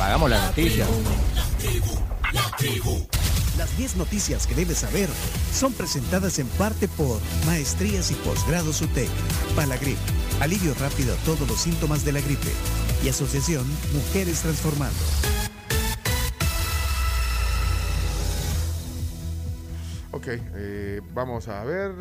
Hagamos 0.00 0.30
las 0.30 0.46
noticias. 0.46 0.88
Las 3.58 3.76
10 3.76 3.96
noticias 3.96 4.46
que 4.46 4.54
debes 4.54 4.78
saber 4.78 5.08
son 5.52 5.74
presentadas 5.74 6.38
en 6.38 6.46
parte 6.48 6.88
por 6.88 7.20
Maestrías 7.44 8.10
y 8.10 8.14
Posgrados 8.14 8.80
UTEC, 8.80 9.10
Palagrip, 9.54 9.98
alivio 10.40 10.72
rápido 10.80 11.12
a 11.12 11.16
todos 11.18 11.46
los 11.46 11.60
síntomas 11.60 12.02
de 12.04 12.12
la 12.12 12.20
gripe 12.22 12.50
y 13.04 13.10
Asociación 13.10 13.66
Mujeres 13.92 14.40
Transformando. 14.40 14.98
Ok, 20.12 20.26
eh, 20.28 21.00
vamos 21.12 21.48
a 21.48 21.62
ver. 21.64 21.92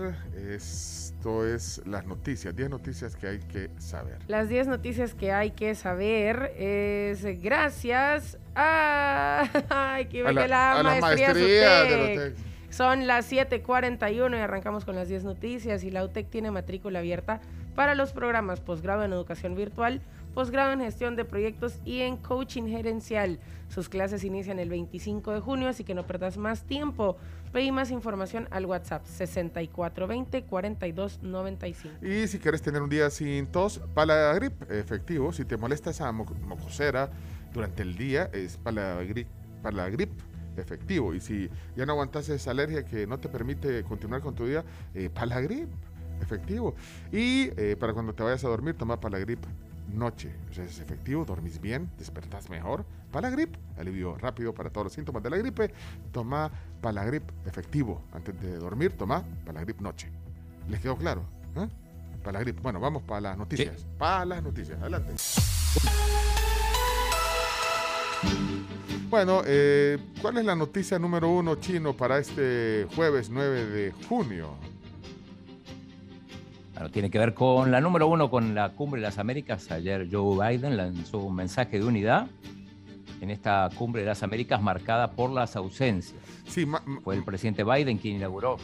Esto 1.20 1.45
es 1.45 1.81
las 1.86 2.05
noticias, 2.05 2.55
10 2.55 2.70
noticias 2.70 3.13
que 3.17 3.27
hay 3.27 3.39
que 3.39 3.70
saber. 3.77 4.20
Las 4.29 4.47
10 4.47 4.67
noticias 4.67 5.13
que 5.13 5.34
hay 5.34 5.52
que 5.52 5.75
saber 5.75 6.53
es 6.57 7.25
gracias 7.43 8.38
a, 8.55 9.43
ay, 9.70 10.05
que 10.05 10.25
A 10.25 10.31
la- 10.31 10.47
la, 10.47 10.80
a 10.80 10.84
maestría 10.84 11.34
maestrías 11.34 11.89
de 11.89 11.95
UTEC. 11.95 12.16
UTEC. 12.35 12.35
Son 12.73 13.05
las 13.05 13.30
7:41 13.30 14.38
y 14.38 14.39
arrancamos 14.39 14.85
con 14.85 14.95
las 14.95 15.09
10 15.09 15.25
noticias 15.25 15.84
y 15.84 15.91
la 15.91 16.05
UTEC 16.05 16.30
tiene 16.30 16.52
matrícula 16.52 16.99
abierta 16.99 17.41
para 17.75 17.95
los 17.95 18.13
programas 18.13 18.61
posgrado 18.61 19.03
en 19.03 19.11
educación 19.11 19.55
virtual, 19.55 19.99
posgrado 20.33 20.72
en 20.72 20.80
gestión 20.80 21.17
de 21.17 21.25
proyectos 21.25 21.80
y 21.83 21.99
en 21.99 22.16
coaching 22.16 22.63
gerencial. 22.70 23.39
Sus 23.70 23.88
clases 23.88 24.23
inician 24.23 24.59
el 24.59 24.70
25 24.70 25.32
de 25.32 25.40
junio, 25.40 25.70
así 25.70 25.84
que 25.84 25.94
no 25.94 26.05
perdas 26.05 26.38
más 26.38 26.64
tiempo. 26.64 27.18
Pedí 27.54 27.72
más 27.72 27.92
información 27.92 28.48
al 28.52 28.66
WhatsApp 28.66 29.05
6420-4295. 29.05 31.92
Y 32.02 32.28
si 32.28 32.40
quieres 32.40 32.62
tener 32.62 32.82
un 32.82 32.90
día 32.90 33.09
sin 33.09 33.48
tos, 33.48 33.80
Palagrip 33.94 34.70
efectivo. 34.72 35.32
Si 35.32 35.45
te 35.45 35.58
molesta 35.58 35.92
esa 35.92 36.12
mo- 36.12 36.26
mocosera 36.48 37.09
durante 37.54 37.84
el 37.84 37.95
día, 37.95 38.30
es 38.34 38.58
Palagrip, 38.58 39.28
Palagrip 39.64 40.09
efectivo. 40.58 41.14
Y 41.14 41.20
si 41.22 41.50
ya 41.76 41.86
no 41.86 41.94
aguantas 41.94 42.28
esa 42.30 42.52
alergia 42.52 42.83
que 42.86 43.08
no 43.08 43.17
te 43.20 43.30
permite 43.30 43.83
continuar 43.83 44.22
con 44.22 44.36
tu 44.36 44.45
día, 44.45 44.64
eh, 44.94 45.09
Palagrip 45.14 45.70
efectivo. 46.22 46.76
Y 47.11 47.50
eh, 47.58 47.76
para 47.80 47.94
cuando 47.94 48.14
te 48.14 48.23
vayas 48.23 48.44
a 48.44 48.50
dormir, 48.50 48.76
toma 48.76 49.00
Palagrip 49.00 49.39
noche. 49.94 50.34
Es 50.52 50.80
efectivo, 50.80 51.26
dormís 51.26 51.59
bien, 51.59 51.90
despertás 51.98 52.50
mejor. 52.50 52.86
Palagrip, 53.12 53.56
alivio 53.78 54.18
rápido 54.18 54.54
para 54.54 54.70
todos 54.70 54.86
los 54.86 54.94
síntomas 54.94 55.23
de 55.23 55.30
la 55.30 55.38
gripe. 55.38 55.73
Toma 56.12 56.52
Palagrip 56.82 57.23
efectivo. 57.45 58.04
Antes 58.12 58.40
de 58.40 58.58
dormir, 58.58 58.94
toma 58.98 59.23
Palagrip 59.45 59.80
noche. 59.82 60.10
¿Les 60.67 60.80
quedó 60.80 60.98
claro? 60.98 61.23
¿Eh? 61.56 61.67
Palagrip. 62.23 62.62
Bueno, 62.62 62.80
vamos 62.80 63.04
para 63.04 63.22
las 63.22 63.38
noticias. 63.38 63.86
Para 63.98 64.26
las 64.26 64.44
noticias. 64.44 64.80
Adelante. 64.80 65.14
Bueno, 69.10 69.42
eh, 69.45 69.98
¿cuál 70.22 70.38
es 70.38 70.45
la 70.45 70.56
noticia 70.56 71.00
número 71.00 71.30
uno 71.30 71.56
chino 71.56 71.98
para 71.98 72.20
este 72.20 72.88
jueves 72.95 73.30
9 73.32 73.66
de 73.66 73.92
junio? 74.08 74.56
Bueno, 76.80 76.94
tiene 76.94 77.09
que 77.11 77.19
ver 77.19 77.33
con 77.33 77.72
la 77.72 77.81
número 77.81 78.08
uno, 78.08 78.30
con 78.30 78.55
la 78.55 78.69
cumbre 78.69 79.02
de 79.02 79.08
las 79.08 79.17
Américas. 79.17 79.69
Ayer 79.69 80.08
Joe 80.09 80.38
Biden 80.58 80.77
lanzó 80.77 81.17
un 81.17 81.36
mensaje 81.36 81.77
de 81.77 81.83
unidad 81.83 82.27
en 83.19 83.30
esta 83.31 83.69
cumbre 83.75 84.03
de 84.03 84.08
las 84.08 84.23
Américas 84.23 84.61
marcada 84.61 85.11
por 85.11 85.30
las 85.30 85.58
ausencias. 85.58 86.17
Sí, 86.47 86.66
Fue 87.03 87.16
el 87.17 87.25
presidente 87.25 87.66
Biden 87.66 87.97
quien 87.97 88.16
inauguró. 88.16 88.55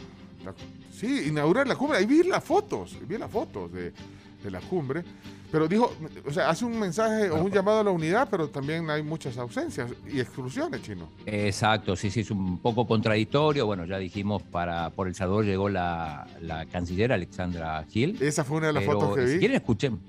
la- 0.46 0.54
sí, 0.90 1.26
inaugurar 1.28 1.66
la 1.68 1.76
cumbre. 1.76 1.98
Ahí 1.98 2.06
vi 2.06 2.22
las 2.22 2.42
fotos, 2.42 2.96
vi 3.06 3.18
las 3.18 3.30
fotos 3.30 3.70
de, 3.70 3.92
de 4.42 4.50
la 4.50 4.60
cumbre. 4.62 5.04
Pero 5.52 5.68
dijo, 5.68 5.94
o 6.26 6.32
sea, 6.32 6.50
hace 6.50 6.64
un 6.64 6.78
mensaje 6.78 7.30
o 7.30 7.36
un 7.42 7.50
llamado 7.52 7.80
a 7.80 7.84
la 7.84 7.90
unidad, 7.90 8.28
pero 8.30 8.48
también 8.48 8.90
hay 8.90 9.02
muchas 9.02 9.38
ausencias 9.38 9.90
y 10.12 10.18
exclusiones, 10.20 10.82
chino. 10.82 11.08
Exacto, 11.24 11.94
sí, 11.94 12.10
sí, 12.10 12.20
es 12.20 12.30
un 12.30 12.58
poco 12.58 12.86
contradictorio. 12.86 13.64
Bueno, 13.64 13.84
ya 13.84 13.96
dijimos, 13.98 14.42
para 14.42 14.90
por 14.90 15.06
El 15.06 15.14
Salvador 15.14 15.44
llegó 15.44 15.68
la, 15.68 16.26
la 16.40 16.66
canciller 16.66 17.12
Alexandra 17.12 17.84
Hill. 17.92 18.18
Esa 18.20 18.44
fue 18.44 18.58
una 18.58 18.66
de 18.68 18.72
las 18.74 18.82
Pero, 18.84 19.00
fotos 19.00 19.16
que 19.16 19.26
Si 19.28 19.32
vi. 19.34 19.38
quieren, 19.38 19.56
escuchen. 19.56 20.00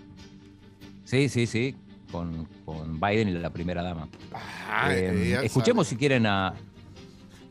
Sí, 1.06 1.30
sí, 1.30 1.46
sí, 1.46 1.76
con, 2.12 2.46
con 2.66 3.00
Biden 3.00 3.30
y 3.30 3.34
la 3.34 3.50
primera 3.52 3.82
dama. 3.84 4.10
Ah, 4.34 4.90
Eh, 4.92 5.40
escuchemos 5.44 5.86
sabe. 5.88 5.96
si 5.96 6.00
quieren 6.00 6.26
a... 6.26 6.54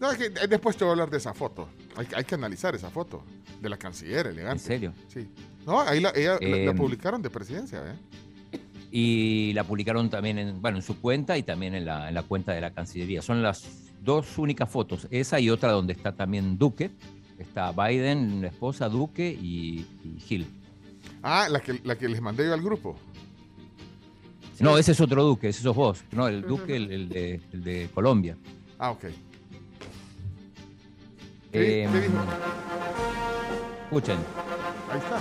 No, 0.00 0.10
es 0.10 0.18
que 0.18 0.26
eh, 0.26 0.46
después 0.48 0.76
te 0.76 0.84
voy 0.84 0.90
a 0.90 0.92
hablar 0.92 1.10
de 1.10 1.16
esa 1.18 1.32
foto. 1.32 1.68
Hay, 1.96 2.06
hay 2.14 2.24
que 2.24 2.34
analizar 2.34 2.74
esa 2.74 2.90
foto 2.90 3.22
de 3.62 3.68
la 3.70 3.78
canciller 3.78 4.26
elegante. 4.26 4.60
¿En 4.62 4.66
serio? 4.66 4.92
Sí. 5.08 5.26
No, 5.66 5.80
ahí 5.80 6.00
la, 6.00 6.12
ella, 6.14 6.38
la- 6.40 6.48
la, 6.48 6.56
Eh, 6.70 6.74
publicaron 6.74 7.20
de 7.20 7.28
presidencia, 7.30 7.82
¿eh? 7.84 8.58
Y 8.92 9.52
la 9.52 9.64
publicaron 9.64 10.08
también 10.08 10.38
en, 10.38 10.62
bueno, 10.62 10.78
en 10.78 10.82
su 10.82 11.00
cuenta 11.00 11.36
y 11.36 11.42
también 11.42 11.74
en 11.74 11.84
la, 11.84 12.08
en 12.08 12.14
la 12.14 12.22
cuenta 12.22 12.52
de 12.52 12.60
la 12.60 12.70
Cancillería. 12.72 13.20
Son 13.20 13.42
las 13.42 13.64
dos 14.00 14.38
únicas 14.38 14.70
fotos, 14.70 15.06
esa 15.10 15.38
y 15.40 15.50
otra 15.50 15.72
donde 15.72 15.92
está 15.92 16.12
también 16.14 16.56
Duque. 16.56 16.90
Está 17.38 17.72
Biden, 17.72 18.40
la 18.40 18.48
esposa, 18.48 18.88
Duque 18.88 19.28
y, 19.30 19.84
y 20.04 20.22
Hill. 20.26 20.46
Ah, 21.22 21.48
la 21.50 21.60
que, 21.60 21.80
la 21.84 21.98
que 21.98 22.08
les 22.08 22.22
mandé 22.22 22.46
yo 22.46 22.54
al 22.54 22.62
grupo. 22.62 22.96
No, 24.60 24.78
ese 24.78 24.92
es 24.92 25.00
otro 25.02 25.22
Duque, 25.22 25.48
ese 25.48 25.60
sos 25.62 25.76
vos. 25.76 26.02
No, 26.12 26.28
el 26.28 26.40
Duque, 26.42 26.76
el, 26.76 26.90
el 26.90 27.08
de, 27.10 27.40
el 27.52 27.62
de 27.64 27.90
Colombia. 27.92 28.38
Ah, 28.78 28.92
ok. 28.92 29.00
¿Qué, 31.52 31.84
Eh, 31.84 31.88
qué 31.92 32.00
dijo? 32.00 32.14
Escuchen. 33.86 34.18
Ahí 34.90 34.98
está. 34.98 35.20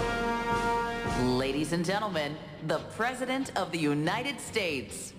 Ladies 1.37 1.71
and 1.73 1.85
gentlemen, 1.85 2.35
the 2.67 2.79
President 2.97 3.51
of 3.57 3.71
the 3.71 3.77
United 3.77 4.39
States. 4.39 5.13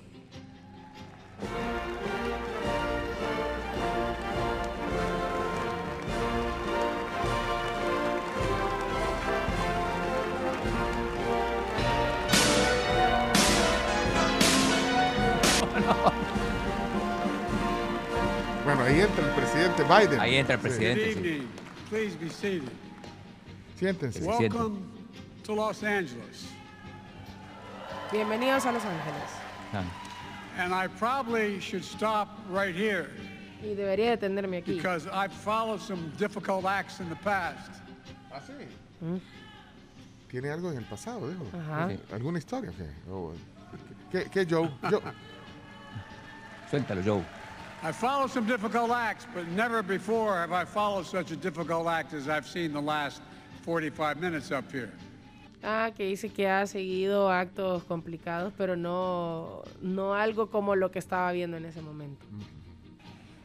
Bueno, 18.64 18.82
ahí 18.82 19.00
entra 19.00 19.24
el 19.24 19.30
presidente 19.34 19.82
Biden. 19.84 20.20
Ahí 20.20 20.36
entra 20.36 20.54
el 20.56 20.60
Sí. 20.60 20.66
presidente. 20.66 21.42
Good 21.90 22.30
sí. 22.32 22.62
Siéntense. 23.78 24.20
Sí. 24.20 24.24
Siente. 24.24 24.56
Welcome 24.56 24.82
to 25.44 25.54
Los 25.54 25.82
Angeles. 25.82 26.46
Bienvenidos 28.10 28.64
a 28.66 28.72
Los 28.72 28.82
Ángeles. 28.84 29.30
Ah. 29.72 29.84
And 30.58 30.72
I 30.74 30.86
probably 30.86 31.60
should 31.60 31.84
stop 31.84 32.38
right 32.48 32.74
here 32.74 33.10
Y 33.62 33.74
debería 33.74 34.16
detenerme 34.16 34.58
aquí. 34.62 34.76
because 34.76 35.06
I've 35.08 35.32
followed 35.32 35.80
some 35.80 36.10
difficult 36.16 36.64
acts 36.64 37.00
in 37.00 37.08
the 37.10 37.16
past. 37.16 37.70
¿Ah, 38.32 38.40
sí? 38.40 39.20
¿Tiene 40.30 40.50
algo 40.50 40.70
en 40.70 40.78
el 40.78 40.84
pasado, 40.84 41.28
dijo? 41.28 41.44
Ajá. 41.52 41.88
Sí. 41.90 41.98
¿Alguna 42.12 42.38
historia? 42.38 42.70
¿Qué, 42.76 42.86
Oh, 43.10 43.32
¿qué, 44.10 44.24
qué, 44.30 44.46
Joe? 44.48 44.70
Yo- 44.90 45.02
Suéltalo, 46.70 47.02
Joe. 47.04 47.24
I 47.82 47.92
followed 47.92 48.30
some 48.30 48.46
difficult 48.46 48.90
acts, 48.90 49.26
but 49.34 49.46
never 49.48 49.82
before 49.82 50.34
have 50.36 50.52
I 50.52 50.64
followed 50.64 51.04
such 51.06 51.30
a 51.30 51.36
difficult 51.36 51.86
act 51.86 52.14
as 52.14 52.28
I've 52.28 52.46
seen 52.46 52.72
the 52.72 52.80
last 52.80 53.20
45 53.66 54.20
minutes 54.20 54.52
up 54.52 54.64
here. 54.72 54.90
Ah, 55.62 55.90
que 55.94 56.04
dice 56.04 56.28
que 56.28 56.48
ha 56.48 56.64
seguido 56.66 57.28
actos 57.28 57.82
complicados, 57.84 58.52
pero 58.56 58.76
no, 58.76 59.62
no 59.82 60.14
algo 60.14 60.48
como 60.48 60.76
lo 60.76 60.92
que 60.92 61.00
estaba 61.00 61.32
viendo 61.32 61.56
en 61.56 61.64
ese 61.64 61.82
momento. 61.82 62.24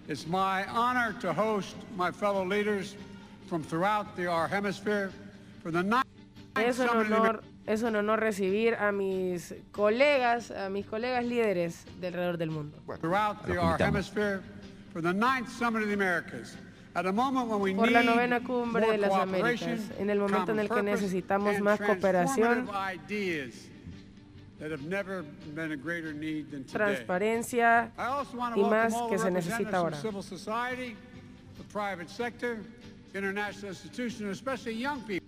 It's 0.08 0.28
my 0.28 0.64
honor 0.70 1.14
to 1.22 1.34
host 1.34 1.76
my 1.98 2.12
fellow 2.12 2.46
leaders 2.46 2.96
from 3.48 3.64
throughout 3.64 4.16
the, 4.16 4.28
our 4.28 4.48
hemisphere 4.48 5.12
for 5.64 5.72
the 5.72 5.82
ninth 5.82 6.06
Es 6.56 6.80
un 6.80 6.90
honor, 6.90 7.42
es 7.66 7.82
un 7.82 7.96
honor 7.96 8.20
recibir 8.20 8.76
a 8.76 8.92
mis 8.92 9.56
colegas, 9.72 10.52
a 10.52 10.70
mis 10.70 10.86
colegas 10.86 11.26
líderes 11.26 11.86
de 12.00 12.08
alrededor 12.08 12.38
del 12.38 12.52
mundo. 12.52 12.78
throughout 13.00 13.44
the, 13.48 13.58
our 13.58 13.78
hemisphere 13.78 14.44
for 14.92 15.02
the 15.02 15.14
ninth 15.14 15.50
Summit 15.50 15.82
of 15.82 15.88
the 15.88 15.94
Americas. 15.94 16.58
At 16.94 17.06
a 17.06 17.12
moment 17.14 17.48
when 17.48 17.62
we 17.62 17.74
Por 17.74 17.90
la 17.90 18.02
need 18.02 18.10
novena 18.10 18.40
cumbre 18.44 18.86
de 18.92 18.98
las 18.98 19.10
cooperation, 19.12 19.70
Américas, 19.72 20.00
en 20.00 20.10
el 20.10 20.20
momento 20.20 20.52
en 20.52 20.60
el 20.60 20.70
que 20.70 20.84
necesitamos 20.84 21.60
más 21.62 21.80
cooperación, 21.80 22.66
transformative 22.66 23.06
ideas 23.08 23.54
that 24.60 24.72
have 24.72 24.84
never 24.84 25.24
been 25.56 25.72
a 25.72 25.76
greater 25.78 26.14
need 26.14 26.48
than 26.52 26.64
today. 26.66 26.74
transparencia 26.74 27.92
I 27.98 28.02
also 28.08 28.38
want 28.38 28.56
to 28.56 28.62
y 28.62 28.64
más 28.70 28.94
all 28.94 29.10
que 29.10 29.16
the 29.18 29.24
se 29.24 29.32
necesita 29.32 29.78
ahora. 29.78 29.96
from 29.98 30.12
civil 30.12 30.22
society, 30.22 30.98
the 31.58 31.64
private 31.72 32.10
sector, 32.10 32.58
international 33.16 33.70
institutions, 33.72 34.30
especially 34.38 34.78
young 34.78 35.00
people. 35.08 35.22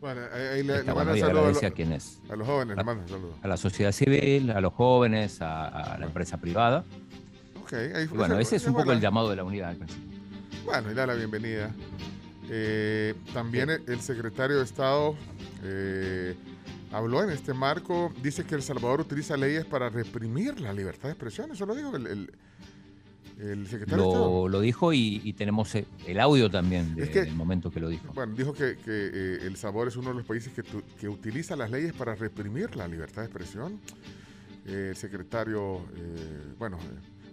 Bueno, 0.00 0.22
ahí 0.32 0.62
le, 0.62 0.82
le 0.82 0.92
y 1.18 1.20
saludos 1.20 1.62
a, 1.62 1.68
lo- 1.68 1.74
quienes. 1.74 2.18
a 2.30 2.36
los 2.36 2.46
jóvenes, 2.48 2.78
a- 2.78 2.82
le 2.94 3.08
saludos. 3.08 3.34
A 3.42 3.48
la 3.48 3.56
sociedad 3.58 3.92
civil, 3.92 4.50
a 4.52 4.60
los 4.62 4.72
jóvenes, 4.72 5.42
a, 5.42 5.66
a 5.68 5.98
la 5.98 6.06
empresa 6.06 6.38
privada. 6.38 6.82
Ok, 7.62 7.74
ahí 7.74 8.04
Y 8.04 8.06
bueno, 8.06 8.38
ese 8.38 8.56
es 8.56 8.66
un 8.66 8.72
poco 8.72 8.90
el 8.92 8.96
la- 8.96 9.02
llamado 9.02 9.28
de 9.28 9.36
la 9.36 9.44
unidad 9.44 9.68
al 9.68 9.76
principio. 9.76 10.08
Bueno, 10.64 10.90
y 10.90 10.94
da 10.94 11.06
la 11.06 11.14
bienvenida. 11.14 11.74
Eh, 12.48 13.14
también 13.32 13.70
el, 13.70 13.82
el 13.86 14.00
secretario 14.00 14.58
de 14.58 14.64
Estado, 14.64 15.14
eh, 15.62 16.34
habló 16.92 17.22
en 17.22 17.30
este 17.30 17.54
marco, 17.54 18.12
dice 18.22 18.44
que 18.44 18.54
El 18.56 18.62
Salvador 18.62 19.00
utiliza 19.00 19.36
leyes 19.36 19.64
para 19.64 19.88
reprimir 19.88 20.60
la 20.60 20.72
libertad 20.72 21.04
de 21.04 21.10
expresión. 21.12 21.52
Eso 21.52 21.64
lo 21.66 21.74
dijo 21.74 21.94
el, 21.96 22.06
el, 22.06 22.30
el 23.38 23.66
secretario 23.68 24.04
de 24.04 24.08
Estado. 24.10 24.26
Lo, 24.42 24.48
lo 24.48 24.60
dijo 24.60 24.92
y, 24.92 25.20
y 25.24 25.32
tenemos 25.34 25.74
eh, 25.76 25.86
el 26.06 26.18
audio 26.20 26.50
también 26.50 26.94
de- 26.96 27.04
Es 27.04 27.10
que- 27.10 27.22
del 27.22 27.34
momento 27.34 27.70
que 27.70 27.80
lo 27.80 27.88
dijo. 27.88 28.12
Bueno, 28.14 28.34
dijo 28.34 28.52
que, 28.52 28.76
que, 28.76 29.10
eh, 29.12 29.38
El 29.42 29.56
Salvador 29.56 29.88
es 29.88 29.96
uno 29.96 30.10
de 30.10 30.16
los 30.16 30.26
países 30.26 30.52
que, 30.52 30.62
tu- 30.62 30.82
que 31.00 31.08
utiliza 31.08 31.54
las 31.56 31.70
leyes 31.70 31.92
para 31.92 32.14
reprimir 32.16 32.74
la 32.76 32.88
libertad 32.88 33.22
de 33.22 33.26
expresión. 33.28 33.80
El 34.66 34.94
secretario, 34.96 35.78
eh, 35.96 36.52
bueno, 36.58 36.78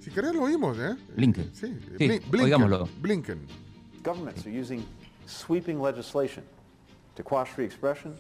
si 0.02 0.12
querés 0.12 0.34
lo 0.34 0.44
oímos, 0.44 0.78
¿eh? 0.80 0.96
Blinken. 1.16 1.52
Sí, 1.54 1.68
Sí, 1.98 2.08
Blin- 2.08 2.22
Blinken. 2.30 2.42
oigámoslo. 2.42 2.90
Blinken. 3.02 3.40
Governments 4.04 4.46
are 4.46 4.52
using 4.52 4.86
sweeping 5.26 5.80
legislation 5.82 6.44
to 7.16 7.24
quash 7.24 7.50
free 7.50 7.66
expression, 7.66 8.16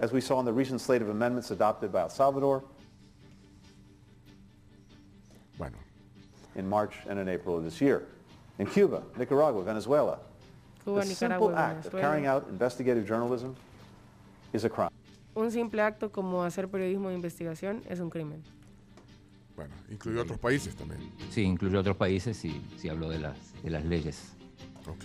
as 0.00 0.12
we 0.12 0.20
saw 0.20 0.38
in 0.40 0.44
the 0.44 0.52
recent 0.52 0.80
slate 0.80 1.00
of 1.02 1.08
amendments 1.08 1.50
adopted 1.50 1.90
by 1.92 2.00
El 2.02 2.10
Salvador 2.10 2.62
Bueno, 5.58 5.76
in 6.56 6.66
March 6.68 6.94
and 7.08 7.18
in 7.18 7.28
April 7.28 7.56
of 7.58 7.64
this 7.64 7.80
year. 7.80 8.02
In 8.58 8.66
Cuba, 8.66 9.02
Nicaragua, 9.18 9.62
Venezuela, 9.62 10.18
Cuba, 10.84 11.00
the 11.00 11.06
simple 11.14 11.48
Nicaragua, 11.50 11.54
act 11.76 11.86
of 11.86 11.92
carrying 11.92 12.24
Venezuela. 12.24 12.36
out 12.44 12.48
investigative 12.50 13.06
journalism 13.06 13.54
is 14.52 14.64
a 14.64 14.68
crime. 14.68 14.90
Un 15.34 15.50
simple 15.50 15.80
acto 15.80 16.10
como 16.10 16.42
hacer 16.44 16.68
periodismo 16.68 17.08
de 17.08 17.14
investigación 17.14 17.82
es 17.88 18.00
un 18.00 18.10
crimen. 18.10 18.42
Bueno, 19.56 19.74
incluyó 19.90 20.22
otros 20.22 20.38
países 20.38 20.74
también. 20.74 21.00
Sí, 21.30 21.42
incluyó 21.42 21.80
otros 21.80 21.96
países 21.96 22.44
y 22.44 22.60
sí 22.78 22.88
habló 22.88 23.08
de 23.10 23.18
las, 23.18 23.36
de 23.62 23.70
las 23.70 23.84
leyes. 23.84 24.32
Ok. 24.86 25.04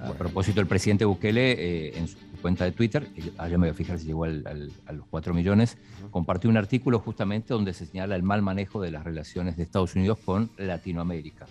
A 0.00 0.06
Bueno. 0.08 0.14
propósito, 0.14 0.60
el 0.60 0.66
presidente 0.66 1.04
Bukele, 1.04 1.52
eh, 1.52 1.98
en 1.98 2.08
su 2.08 2.16
cuenta 2.42 2.64
de 2.64 2.72
Twitter, 2.72 3.06
que 3.08 3.32
allá 3.38 3.58
me 3.58 3.66
voy 3.66 3.70
a 3.70 3.74
fijar 3.74 3.98
si 3.98 4.06
llegó 4.06 4.24
al- 4.24 4.46
al- 4.46 4.72
a 4.86 4.92
los 4.92 5.06
4 5.06 5.34
millones, 5.34 5.76
compartió 6.10 6.48
un 6.50 6.56
artículo 6.56 6.98
justamente 7.00 7.52
donde 7.54 7.72
se 7.74 7.86
señala 7.86 8.14
el 8.16 8.22
mal 8.22 8.42
manejo 8.42 8.80
de 8.80 8.90
las 8.92 9.02
relaciones 9.04 9.56
de 9.56 9.62
Estados 9.64 9.94
Unidos 9.96 10.18
con 10.24 10.50
Latinoamérica. 10.56 11.46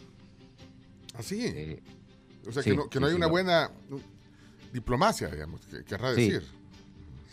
Así. 1.18 1.42
Eh, 1.46 1.82
o 2.48 2.52
sea, 2.52 2.64
sí, 2.64 2.70
que 2.72 2.76
no, 2.78 2.90
que 2.90 3.00
no 3.00 3.08
sí, 3.08 3.10
hay 3.12 3.16
sí, 3.16 3.18
una 3.18 3.28
buena 3.28 3.72
uh, 3.90 4.00
diplomacia, 4.72 5.28
digamos, 5.30 5.66
que 5.66 5.84
querrá 5.84 6.14
Sí. 6.16 6.30
decir. 6.30 6.48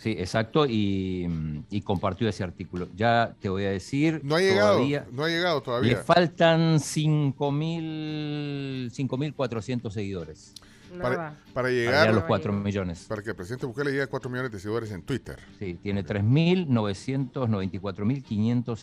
Sí, 0.04 0.10
exacto, 0.18 0.66
y, 0.66 1.26
y 1.70 1.80
compartió 1.80 2.28
ese 2.28 2.44
artículo. 2.44 2.88
Ya 2.94 3.34
te 3.40 3.48
voy 3.48 3.64
a 3.64 3.70
decir, 3.70 4.20
No 4.22 4.36
ha 4.36 4.40
llegado, 4.40 4.74
todavía 4.76 5.06
no 5.10 5.24
ha 5.24 5.28
llegado 5.28 5.58
le 5.60 5.64
todavía. 5.64 5.96
faltan 5.96 6.78
5.000 6.78 8.90
5.400 8.92 9.90
seguidores 9.90 10.52
Para, 11.00 11.16
para 11.16 11.36
para 11.54 11.68
llegar 11.70 11.92
llegar, 11.94 12.08
a 12.08 12.12
los 12.12 12.20
no 12.22 12.26
4 12.28 12.52
llega. 12.52 12.64
millones. 12.64 13.06
para 13.08 13.22
que 13.22 13.30
el 13.30 13.36
presidente 13.36 13.64
Bukele 13.66 13.90
llegue 13.92 14.02
a 14.02 14.06
4 14.08 14.28
millones 14.30 14.52
de 14.52 14.58
seguidores 14.60 14.90
en 14.92 15.02
Twitter. 15.02 15.38
Sí, 15.58 15.74
tiene 15.82 16.02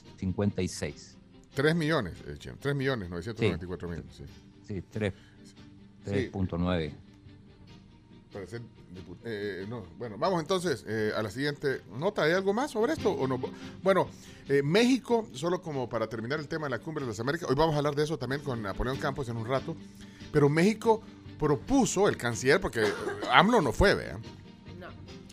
3.994.556. 0.02 1.16
3 1.54 1.76
millones, 1.76 2.14
eh, 2.28 2.36
Chem, 2.38 2.56
3 2.60 2.76
millones 2.76 3.10
994 3.10 3.90
mil. 3.90 4.04
Sí. 4.10 4.24
Sí, 4.68 4.82
3 4.90 5.14
Sí. 6.06 6.30
3.9. 8.32 8.34
Para 8.34 8.48
ser 8.48 8.62
eh, 9.26 9.66
no. 9.70 9.84
Bueno, 9.98 10.18
vamos 10.18 10.42
entonces 10.42 10.84
eh, 10.88 11.12
a 11.16 11.22
la 11.22 11.30
siguiente 11.30 11.82
nota. 11.98 12.24
¿Hay 12.24 12.32
algo 12.34 12.54
más 12.54 12.72
sobre 12.72 12.94
esto? 12.94 13.12
o 13.12 13.28
no? 13.28 13.40
Bueno, 13.84 14.08
eh, 14.50 14.62
México, 14.64 15.28
solo 15.34 15.62
como 15.62 15.88
para 15.90 16.08
terminar 16.08 16.40
el 16.40 16.48
tema 16.48 16.66
de 16.68 16.72
la 16.72 16.80
cumbre 16.80 17.04
de 17.04 17.10
las 17.12 17.20
Américas, 17.20 17.50
hoy 17.50 17.56
vamos 17.56 17.76
a 17.76 17.78
hablar 17.80 17.96
de 17.96 18.04
eso 18.04 18.18
también 18.18 18.42
con 18.42 18.62
Napoleón 18.62 18.98
Campos 18.98 19.28
en 19.30 19.38
un 19.38 19.46
rato, 19.48 19.76
pero 20.32 20.50
México 20.50 21.02
propuso, 21.40 22.08
el 22.08 22.18
canciller, 22.18 22.60
porque 22.62 22.84
AMLO 23.32 23.62
no 23.62 23.72
fue, 23.72 23.96
vea. 23.96 24.18
No. 24.80 24.88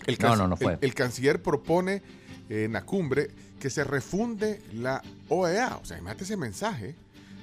El 0.07 0.19
No, 0.21 0.37
no, 0.37 0.49
no 0.49 0.57
fue. 0.57 0.73
El, 0.75 0.79
el 0.83 0.95
canciller 0.95 1.43
propone 1.43 2.03
eh, 2.49 2.65
en 2.65 2.73
la 2.73 2.85
cumbre 2.85 3.29
que 3.61 3.69
se 3.71 3.85
refunde 3.85 4.63
la 4.73 5.03
OEA. 5.29 5.77
O 5.83 5.85
sea, 5.85 5.99
imagínate 5.99 6.25
ese 6.25 6.37
mensaje. 6.37 6.95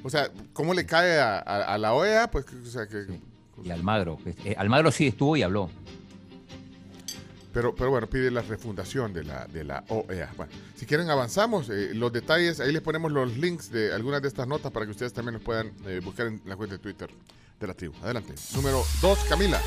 O 0.04 0.10
sea, 0.10 0.32
¿cómo 0.54 0.74
le 0.74 0.86
cae 0.86 1.20
a, 1.20 1.38
a- 1.38 1.74
a 1.74 1.78
la 1.78 1.94
OEA? 1.94 2.32
Pues, 2.32 2.46
que- 2.46 2.56
o 2.56 2.66
sea, 2.66 2.88
que... 2.88 3.04
Sí. 3.06 3.22
Y 3.64 3.72
Almagro. 3.72 4.20
eh, 4.26 4.56
Almagro 4.58 4.92
sí 4.92 5.08
estuvo 5.08 5.36
y 5.38 5.44
habló. 5.44 5.70
Pero, 7.54 7.74
pero 7.74 7.90
bueno, 7.90 8.08
pide 8.08 8.30
la 8.32 8.42
refundación 8.42 9.14
de 9.14 9.24
la, 9.24 9.48
de 9.48 9.64
la 9.64 9.84
OEA. 9.88 10.30
Bueno, 10.36 10.52
si 10.76 10.86
quieren 10.86 11.10
avanzamos, 11.10 11.70
eh, 11.70 11.92
los 11.94 12.12
detalles, 12.12 12.60
ahí 12.60 12.74
les 12.74 12.82
ponemos 12.82 13.12
los 13.14 13.38
links 13.38 13.72
de 13.72 13.94
algunas 13.94 14.22
de 14.22 14.28
estas 14.28 14.46
notas 14.46 14.72
para 14.74 14.86
que 14.86 14.92
ustedes 14.92 15.14
también 15.14 15.36
los 15.36 15.42
puedan 15.44 15.72
eh, 15.88 16.02
buscar 16.04 16.28
en 16.28 16.42
la 16.46 16.58
cuenta 16.58 16.76
de 16.76 16.80
Twitter 16.80 17.10
de 17.60 17.68
la 17.68 17.74
tribu. 17.74 17.94
Adelante. 18.04 18.34
Número 18.54 18.84
2, 19.02 19.20
Camila. 19.30 19.62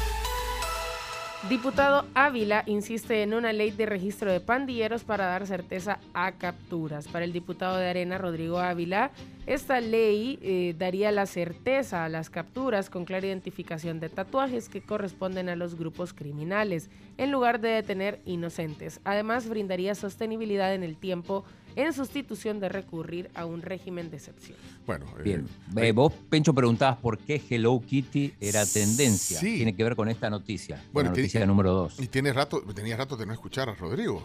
Diputado 1.46 2.04
Ávila 2.14 2.64
insiste 2.66 3.22
en 3.22 3.32
una 3.32 3.52
ley 3.52 3.70
de 3.70 3.86
registro 3.86 4.32
de 4.32 4.40
pandilleros 4.40 5.04
para 5.04 5.26
dar 5.26 5.46
certeza 5.46 6.00
a 6.12 6.32
capturas. 6.32 7.06
Para 7.06 7.24
el 7.24 7.32
diputado 7.32 7.76
de 7.76 7.88
Arena, 7.88 8.18
Rodrigo 8.18 8.58
Ávila, 8.58 9.12
esta 9.46 9.80
ley 9.80 10.40
eh, 10.42 10.74
daría 10.76 11.12
la 11.12 11.26
certeza 11.26 12.04
a 12.04 12.08
las 12.08 12.28
capturas 12.28 12.90
con 12.90 13.04
clara 13.04 13.28
identificación 13.28 14.00
de 14.00 14.08
tatuajes 14.08 14.68
que 14.68 14.82
corresponden 14.82 15.48
a 15.48 15.54
los 15.54 15.76
grupos 15.76 16.12
criminales, 16.12 16.90
en 17.18 17.30
lugar 17.30 17.60
de 17.60 17.68
detener 17.68 18.20
inocentes. 18.24 19.00
Además, 19.04 19.48
brindaría 19.48 19.94
sostenibilidad 19.94 20.74
en 20.74 20.82
el 20.82 20.96
tiempo 20.96 21.44
en 21.76 21.92
sustitución 21.92 22.58
de 22.60 22.68
recurrir 22.68 23.30
a 23.34 23.46
un 23.46 23.62
régimen 23.62 24.10
de 24.10 24.16
excepción. 24.16 24.56
Bueno, 24.86 25.06
eh, 25.18 25.22
Bien. 25.22 25.46
Eh, 25.76 25.92
vos, 25.92 26.12
Pencho, 26.28 26.52
preguntabas 26.54 26.98
por 26.98 27.18
qué 27.18 27.40
Hello 27.48 27.80
Kitty 27.86 28.34
era 28.40 28.64
tendencia. 28.66 29.38
Sí. 29.38 29.56
Tiene 29.56 29.76
que 29.76 29.84
ver 29.84 29.94
con 29.96 30.08
esta 30.08 30.28
noticia. 30.30 30.82
Bueno, 30.92 31.10
la 31.10 31.16
noticia 31.16 31.46
número 31.46 31.72
2. 31.72 32.00
y 32.00 32.08
tiene 32.08 32.32
rato, 32.32 32.62
tenía 32.74 32.96
rato 32.96 33.16
de 33.16 33.26
no 33.26 33.32
escuchar 33.32 33.68
a 33.68 33.74
Rodrigo. 33.74 34.22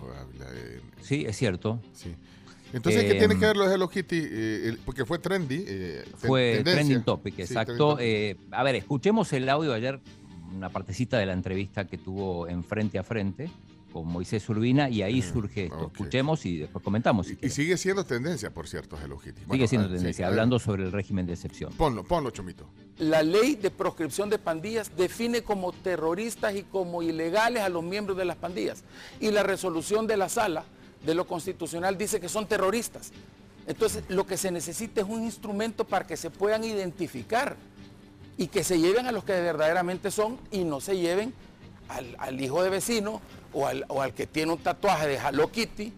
Eh, 0.53 0.81
Sí, 1.01 1.25
es 1.27 1.37
cierto. 1.37 1.79
sí. 1.93 2.13
Entonces, 2.73 3.03
¿qué 3.03 3.11
Eh, 3.11 3.19
tiene 3.19 3.35
que 3.37 3.45
ver 3.45 3.55
lo 3.55 3.67
de 3.69 3.75
Hello 3.75 3.87
Kitty? 3.87 4.15
Eh, 4.19 4.67
el- 4.69 4.77
porque 4.79 5.05
fue 5.05 5.19
trendy. 5.19 5.63
eh, 5.67 6.03
Fue 6.15 6.55
tendencia. 6.55 6.73
trending 6.73 7.03
topic, 7.03 7.35
Sí, 7.35 7.41
exacto. 7.43 7.73
trending 7.75 7.87
topic. 7.87 8.05
Eh, 8.05 8.37
a 8.49 8.63
ver, 8.63 8.75
escuchemos 8.75 9.31
el 9.33 9.47
audio 9.47 9.69
de 9.69 9.77
ayer, 9.77 9.99
una 10.55 10.69
partecita 10.69 11.19
de 11.19 11.27
la 11.27 11.33
entrevista 11.33 11.85
que 11.85 11.99
tuvo 11.99 12.47
en 12.47 12.63
Frente 12.63 12.97
a 12.97 13.03
Frente 13.03 13.49
con 13.93 14.07
Moisés 14.07 14.49
Urbina 14.49 14.89
y 14.89 15.03
ahí 15.03 15.21
surge 15.21 15.65
esto. 15.65 15.91
Escuchemos 15.93 16.45
y 16.47 16.57
después 16.57 16.83
comentamos. 16.83 17.27
si 17.27 17.37
y, 17.39 17.49
sigue 17.49 17.77
siendo 17.77 18.03
tendencia, 18.03 18.49
por 18.49 18.67
cierto, 18.67 18.97
Hello 19.01 19.19
Kitty. 19.19 19.35
Sigue 19.35 19.45
Bueno, 19.45 19.67
siendo 19.67 19.85
ah, 19.85 19.89
sí, 19.91 19.95
tendencia, 19.97 20.27
hablando 20.27 20.57
sobre 20.57 20.83
el 20.83 20.91
régimen 20.91 21.27
de 21.27 21.33
excepción. 21.33 21.71
Ponlo, 21.73 22.03
ponlo, 22.03 22.31
Chomito. 22.31 22.67
La 22.97 23.21
ley 23.21 23.55
de 23.55 23.69
proscripción 23.69 24.29
de 24.31 24.39
pandillas 24.39 24.91
define 24.97 25.43
como 25.43 25.71
terroristas 25.71 26.55
y 26.55 26.63
como 26.63 27.03
ilegales 27.03 27.61
a 27.61 27.69
los 27.69 27.83
miembros 27.83 28.17
de 28.17 28.25
las 28.25 28.35
pandillas. 28.35 28.83
Y 29.19 29.29
la 29.29 29.43
resolución 29.43 30.07
de 30.07 30.17
la 30.17 30.27
sala 30.27 30.65
de 31.05 31.13
lo 31.13 31.27
constitucional 31.27 31.95
dice 31.95 32.19
que 32.19 32.29
son 32.29 32.47
terroristas. 32.47 33.11
Entonces, 33.67 34.03
lo 34.09 34.25
que 34.25 34.37
se 34.37 34.51
necesita 34.51 35.01
es 35.01 35.07
un 35.07 35.23
instrumento 35.23 35.85
para 35.85 36.07
que 36.07 36.17
se 36.17 36.31
puedan 36.31 36.63
identificar 36.63 37.55
y 38.37 38.47
que 38.47 38.63
se 38.63 38.79
lleven 38.79 39.05
a 39.05 39.11
los 39.11 39.23
que 39.23 39.33
verdaderamente 39.33 40.09
son 40.09 40.39
y 40.51 40.63
no 40.63 40.81
se 40.81 40.97
lleven 40.97 41.33
al, 41.89 42.15
al 42.19 42.41
hijo 42.41 42.63
de 42.63 42.69
vecino 42.69 43.21
o 43.53 43.67
al, 43.67 43.85
o 43.87 44.01
al 44.01 44.13
que 44.13 44.27
tiene 44.27 44.51
un 44.51 44.59
tatuaje 44.59 45.07
de 45.07 45.15
Hello 45.15 45.51
Kitty 45.51 45.93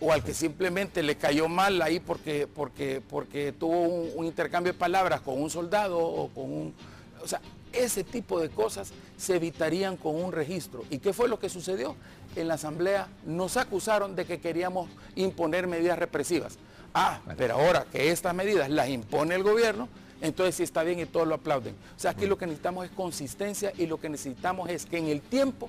o 0.00 0.12
al 0.12 0.22
que 0.22 0.34
simplemente 0.34 1.02
le 1.02 1.16
cayó 1.16 1.48
mal 1.48 1.80
ahí 1.82 2.00
porque, 2.00 2.46
porque, 2.46 3.02
porque 3.08 3.52
tuvo 3.52 3.80
un, 3.80 4.10
un 4.14 4.26
intercambio 4.26 4.72
de 4.72 4.78
palabras 4.78 5.20
con 5.20 5.40
un 5.40 5.50
soldado 5.50 5.98
o 5.98 6.28
con 6.28 6.44
un... 6.44 6.74
O 7.22 7.28
sea, 7.28 7.40
ese 7.72 8.04
tipo 8.04 8.40
de 8.40 8.48
cosas 8.48 8.92
se 9.16 9.36
evitarían 9.36 9.96
con 9.96 10.14
un 10.16 10.32
registro. 10.32 10.84
¿Y 10.90 10.98
qué 10.98 11.12
fue 11.12 11.28
lo 11.28 11.38
que 11.38 11.48
sucedió? 11.48 11.96
En 12.34 12.48
la 12.48 12.54
Asamblea 12.54 13.08
nos 13.24 13.56
acusaron 13.56 14.14
de 14.16 14.24
que 14.24 14.40
queríamos 14.40 14.88
imponer 15.14 15.66
medidas 15.66 15.98
represivas. 15.98 16.58
Ah, 16.94 17.20
pero 17.36 17.54
ahora 17.54 17.84
que 17.90 18.10
estas 18.10 18.34
medidas 18.34 18.70
las 18.70 18.88
impone 18.88 19.34
el 19.34 19.42
gobierno, 19.42 19.88
entonces 20.20 20.54
sí 20.54 20.62
está 20.62 20.82
bien 20.82 20.98
y 21.00 21.06
todos 21.06 21.26
lo 21.26 21.34
aplauden. 21.34 21.74
O 21.96 22.00
sea, 22.00 22.12
aquí 22.12 22.26
lo 22.26 22.38
que 22.38 22.46
necesitamos 22.46 22.84
es 22.86 22.90
consistencia 22.92 23.72
y 23.76 23.86
lo 23.86 23.98
que 24.00 24.08
necesitamos 24.08 24.68
es 24.70 24.86
que 24.86 24.98
en 24.98 25.06
el 25.06 25.20
tiempo 25.20 25.68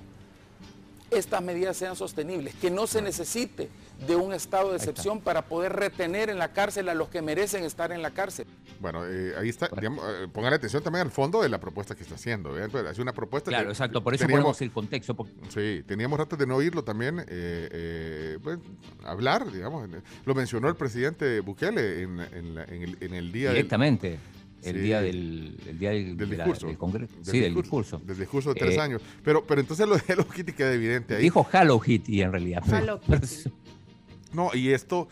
estas 1.09 1.41
medidas 1.41 1.77
sean 1.77 1.95
sostenibles, 1.95 2.53
que 2.55 2.69
no 2.69 2.85
se 2.85 3.01
necesite 3.01 3.69
de 4.05 4.15
un 4.17 4.33
estado 4.33 4.71
de 4.71 4.75
excepción 4.77 5.21
para 5.21 5.43
poder 5.43 5.71
retener 5.73 6.29
en 6.29 6.37
la 6.37 6.51
cárcel 6.51 6.89
a 6.89 6.93
los 6.93 7.07
que 7.07 7.21
merecen 7.21 7.63
estar 7.63 7.93
en 7.93 8.01
la 8.01 8.11
cárcel. 8.11 8.45
Bueno, 8.81 9.05
eh, 9.07 9.33
ahí 9.39 9.47
está. 9.49 9.69
digamos, 9.69 10.03
eh, 10.05 10.27
pongan 10.31 10.53
atención 10.53 10.83
también 10.83 11.03
al 11.07 11.11
fondo 11.11 11.41
de 11.41 11.47
la 11.49 11.59
propuesta 11.59 11.95
que 11.95 12.03
está 12.03 12.15
haciendo. 12.15 12.51
Pues, 12.69 12.85
hace 12.85 13.01
una 13.01 13.13
propuesta. 13.13 13.49
Claro, 13.49 13.67
que 13.67 13.71
exacto. 13.71 14.03
Por 14.03 14.13
eso 14.15 14.25
teníamos- 14.25 14.43
ponemos 14.43 14.61
el 14.61 14.71
contexto. 14.71 15.15
porque- 15.15 15.33
Sí, 15.49 15.81
teníamos 15.87 16.19
rato 16.19 16.35
de 16.35 16.45
no 16.45 16.57
oírlo 16.57 16.83
también. 16.83 17.19
eh, 17.21 17.25
eh, 17.29 18.39
pues, 18.43 18.59
hablar, 19.05 19.49
digamos. 19.51 19.89
Lo 20.25 20.35
mencionó 20.35 20.67
el 20.67 20.75
presidente 20.75 21.39
Bukele 21.39 22.01
en, 22.03 22.19
en 22.19 22.53
la- 22.55 22.65
en 22.65 22.83
el, 22.83 22.97
en 22.99 23.13
el 23.13 23.31
día 23.31 23.47
del- 23.47 23.55
directamente. 23.55 24.19
El 24.63 24.73
Sí. 24.75 24.81
día 24.81 25.01
del, 25.01 25.57
el 25.67 25.79
día 25.79 25.91
del, 25.91 26.17
del 26.17 26.29
de 26.29 26.37
la- 26.37 26.43
discurso. 26.45 26.67
del 26.67 26.77
Congreso. 26.77 27.13
Del 27.15 27.25
sí, 27.25 27.39
del 27.39 27.55
discurso. 27.55 28.01
Del 28.05 28.17
discurso 28.17 28.53
de 28.53 28.59
tres 28.59 28.75
Eh, 28.75 28.79
años. 28.81 29.01
Pero, 29.23 29.45
pero 29.45 29.61
entonces 29.61 29.87
lo 29.87 29.95
de 29.95 30.03
Hello 30.07 30.27
Kitty 30.27 30.53
queda 30.53 30.73
evidente 30.73 31.15
ahí. 31.15 31.21
Dijo 31.23 31.47
Hello 31.53 31.79
Kitty 31.79 32.21
en 32.21 32.31
realidad. 32.31 32.63
Hello 32.67 32.99
Pero- 33.07 33.21
Kitty. 33.21 33.49
No, 34.33 34.49
y 34.53 34.69
esto, 34.69 35.07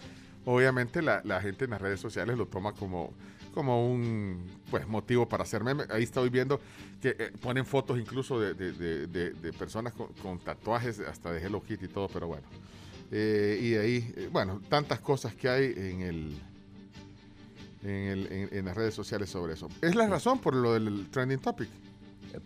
obviamente, 0.46 1.02
la, 1.02 1.22
la 1.24 1.42
gente 1.42 1.66
en 1.66 1.72
las 1.72 1.82
redes 1.82 2.00
sociales 2.00 2.38
lo 2.38 2.48
toma 2.48 2.74
como, 2.74 3.14
como 3.54 3.90
un 3.90 4.44
pues, 4.70 4.88
motivo 4.88 5.28
para 5.30 5.44
hacer 5.44 5.64
meme. 5.64 5.84
Ahí 5.90 6.04
estoy 6.04 6.30
viendo 6.30 6.60
que 7.02 7.16
eh, 7.18 7.32
ponen 7.40 7.66
fotos 7.66 7.98
incluso 8.00 8.40
de, 8.40 8.54
de- 8.56 8.74
de- 8.74 9.08
de- 9.08 9.32
de 9.32 9.54
personas 9.54 9.94
con, 9.94 10.08
con 10.22 10.40
tatuajes 10.40 11.00
hasta 11.00 11.32
de 11.32 11.42
Hello 11.46 11.62
Kitty 11.64 11.86
y 11.86 11.88
todo, 11.88 12.10
pero 12.10 12.28
bueno. 12.28 12.44
Eh, 13.12 13.60
y 13.62 13.76
ahí, 13.76 14.14
eh, 14.18 14.30
bueno, 14.32 14.60
tantas 14.68 15.00
cosas 15.00 15.34
que 15.36 15.48
hay 15.48 15.74
en 15.78 16.02
el, 16.02 16.34
en, 17.86 18.08
el- 18.10 18.28
en- 18.32 18.50
en 18.52 18.66
las 18.66 18.76
redes 18.76 18.94
sociales 18.94 19.30
sobre 19.30 19.54
eso. 19.54 19.70
Es 19.82 19.96
la 19.96 20.08
razón 20.08 20.40
por 20.40 20.54
lo 20.56 20.74
del 20.74 21.08
trending 21.12 21.40
topic. 21.40 21.70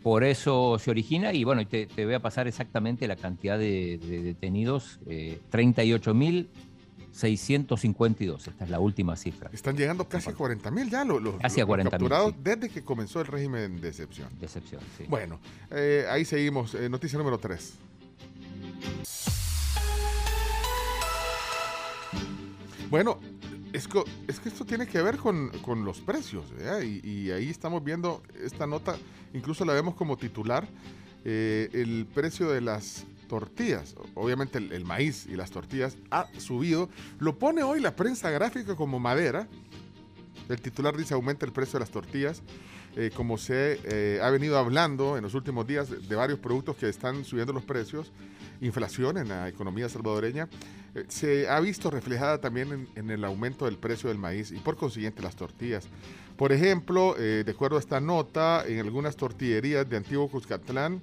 Por 0.03 0.23
eso 0.23 0.77
se 0.77 0.91
origina 0.91 1.33
y 1.33 1.43
bueno, 1.43 1.65
te, 1.67 1.87
te 1.87 2.05
voy 2.05 2.13
a 2.13 2.19
pasar 2.21 2.47
exactamente 2.47 3.07
la 3.07 3.15
cantidad 3.15 3.57
de, 3.57 3.97
de 3.97 4.21
detenidos, 4.21 4.99
eh, 5.07 5.39
38.652, 5.51 8.47
esta 8.49 8.65
es 8.65 8.69
la 8.69 8.79
última 8.79 9.15
cifra, 9.15 9.49
Están 9.51 9.75
llegando 9.75 10.07
casi 10.07 10.29
a 10.29 10.35
40 10.35 10.69
mil 10.69 10.91
ya 10.91 11.03
los, 11.03 11.19
los- 11.21 11.37
Casi 11.37 11.59
a 11.59 11.65
los 11.65 11.75
40.000, 11.75 11.89
capturados 11.89 12.31
sí. 12.33 12.37
desde 12.43 12.69
que 12.69 12.83
comenzó 12.83 13.19
el 13.21 13.25
régimen 13.27 13.81
de 13.81 13.87
excepción. 13.87 14.29
de 14.39 14.45
excepción. 14.45 14.81
sí. 14.95 15.05
Bueno, 15.09 15.39
eh, 15.71 16.05
ahí 16.09 16.23
seguimos. 16.23 16.75
Eh, 16.75 16.87
noticia 16.87 17.17
número 17.17 17.39
3. 17.39 17.73
Bueno, 22.89 23.19
es 23.73 23.87
que, 23.87 24.03
es 24.27 24.39
que 24.39 24.49
esto 24.49 24.65
tiene 24.65 24.87
que 24.87 25.01
ver 25.01 25.17
con, 25.17 25.51
los 25.85 25.99
precios, 25.99 26.45
y, 26.83 27.31
ahí 27.31 27.49
estamos 27.49 27.83
viendo 27.83 28.23
esta 28.43 28.67
nota, 28.67 28.97
incluso 29.33 29.65
la 29.65 29.73
vemos 29.73 29.95
como 29.95 30.17
titular, 30.17 30.67
eh, 31.25 31.69
el 31.73 32.07
precio 32.13 32.49
de 32.49 32.61
las 32.61 33.05
tortillas, 33.27 33.95
obviamente 34.15 34.57
el 34.57 34.85
maíz 34.85 35.27
y 35.27 35.35
las 35.35 35.51
tortillas 35.51 35.97
ha 36.09 36.27
subido, 36.39 36.89
lo 37.19 37.37
pone 37.37 37.61
hoy 37.61 37.79
la 37.79 37.95
prensa 37.95 38.29
gráfica 38.31 38.75
como 38.75 38.99
madera, 38.99 39.47
el 40.49 40.61
titular 40.61 40.97
dice 40.97 41.13
aumenta 41.13 41.45
el 41.45 41.51
precio 41.51 41.73
de 41.73 41.81
las 41.81 41.91
tortillas, 41.91 42.41
eh, 42.99 43.11
como 43.15 43.37
se 43.37 43.79
eh, 43.85 44.19
ha 44.21 44.29
venido 44.29 44.57
hablando 44.57 45.15
en 45.15 45.23
los 45.23 45.33
últimos 45.33 45.65
días 45.65 45.89
de, 45.89 45.99
de 45.99 46.15
varios 46.15 46.39
productos 46.39 46.75
que 46.75 46.89
están 46.89 47.23
subiendo 47.23 47.53
los 47.53 47.63
precios, 47.63 48.11
inflación 48.59 49.17
en 49.17 49.29
la 49.29 49.47
economía 49.47 49.87
salvadoreña, 49.87 50.49
eh, 50.95 51.05
se 51.07 51.47
ha 51.47 51.59
visto 51.61 51.89
reflejada 51.89 52.41
también 52.41 52.73
en, 52.73 52.87
en 52.95 53.09
el 53.09 53.23
aumento 53.23 53.65
del 53.65 53.77
precio 53.77 54.09
del 54.09 54.17
maíz 54.17 54.51
y 54.51 54.57
por 54.57 54.75
consiguiente 54.75 55.21
las 55.21 55.35
tortillas. 55.35 55.87
Por 56.35 56.51
ejemplo, 56.51 57.15
eh, 57.17 57.43
de 57.45 57.51
acuerdo 57.51 57.77
a 57.77 57.79
esta 57.79 57.99
nota, 57.99 58.65
en 58.67 58.79
algunas 58.79 59.15
tortillerías 59.15 59.89
de 59.89 59.97
Antiguo 59.97 60.29
Cuscatlán 60.29 61.01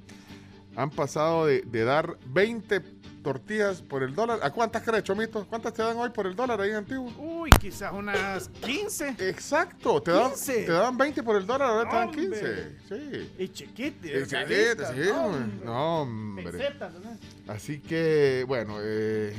han 0.76 0.90
pasado 0.90 1.46
de, 1.46 1.62
de 1.62 1.84
dar 1.84 2.18
20 2.26 2.80
tortillas 3.22 3.82
por 3.82 4.02
el 4.04 4.14
dólar. 4.14 4.38
¿A 4.42 4.50
cuántas 4.52 4.82
crees, 4.82 5.02
Chomito? 5.02 5.44
¿Cuántas 5.48 5.72
te 5.74 5.82
dan 5.82 5.96
hoy 5.96 6.10
por 6.10 6.26
el 6.26 6.36
dólar 6.36 6.60
ahí 6.60 6.70
en 6.70 6.76
Antiguo? 6.76 7.10
Uy, 7.18 7.50
quizás 7.58 7.92
unas 7.92 8.48
15. 8.64 9.16
Exacto, 9.18 10.00
te 10.00 10.12
dan, 10.12 10.30
15. 10.30 10.52
te 10.64 10.72
dan 10.72 10.96
20 10.96 11.22
por 11.24 11.36
el 11.36 11.46
dólar, 11.46 11.70
ahora 11.70 11.90
te 11.90 11.96
dan 11.96 12.08
Hombre. 12.08 12.22
15. 12.28 12.76
Sí. 12.88 13.30
Y 13.38 14.08
delgaditas, 14.08 14.94
sí, 14.94 15.00
no, 15.08 15.24
hombre. 15.26 15.40
hombre. 15.42 15.64
No, 15.64 16.02
hombre. 16.02 16.52
Pesetas, 16.52 16.92
¿no? 16.94 17.52
Así 17.52 17.80
que, 17.80 18.44
bueno, 18.46 18.76
eh, 18.80 19.34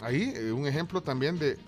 ahí 0.00 0.32
eh, 0.34 0.52
un 0.52 0.66
ejemplo 0.66 1.02
también 1.02 1.38
de... 1.38 1.58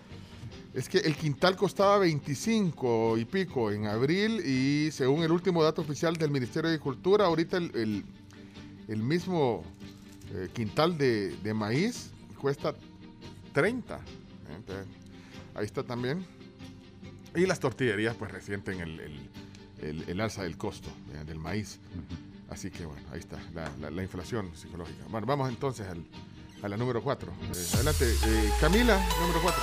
Es 0.75 0.89
que 0.89 0.99
el 0.99 1.17
quintal 1.17 1.57
costaba 1.57 1.99
25 1.99 3.19
y 3.19 3.25
pico 3.25 3.73
en 3.73 3.87
abril 3.87 4.41
y 4.47 4.91
según 4.93 5.23
el 5.23 5.33
último 5.33 5.63
dato 5.65 5.83
oficial 5.83 6.15
del 6.17 6.31
Ministerio 6.31 6.69
de 6.71 6.77
Agricultura, 6.77 7.25
ahorita 7.27 7.57
el, 7.57 7.73
el- 7.75 8.05
el 8.89 9.03
mismo 9.03 9.63
eh, 10.35 10.49
quintal 10.53 10.99
de, 10.99 11.37
de 11.37 11.55
maíz 11.55 12.11
cuesta 12.41 12.75
30. 13.53 13.97
¿eh? 13.97 14.01
Entonces, 14.57 14.87
ahí 15.55 15.65
está 15.67 15.83
también. 15.83 16.27
Y 17.37 17.47
las 17.47 17.61
tortillerías 17.61 18.17
pues 18.17 18.31
resienten 18.33 18.81
el, 18.81 18.99
el- 19.01 19.31
el- 19.81 20.05
el 20.09 20.21
alza 20.21 20.43
del 20.43 20.57
costo 20.57 20.89
¿eh? 21.15 21.25
del 21.25 21.39
maíz. 21.39 21.79
Así 22.51 22.71
que 22.71 22.87
bueno, 22.87 23.07
ahí 23.13 23.21
está, 23.21 23.39
la, 23.55 23.71
la- 23.81 23.91
la 23.91 24.03
inflación 24.03 24.51
psicológica. 24.57 25.05
Bueno, 25.11 25.27
vamos 25.27 25.49
entonces 25.49 25.87
al- 25.87 26.05
a 26.63 26.69
la 26.69 26.77
número 26.77 27.03
4. 27.03 27.33
adelante, 27.75 28.05
eh, 28.27 28.51
Camila, 28.61 28.99
número 29.21 29.41
4. 29.43 29.63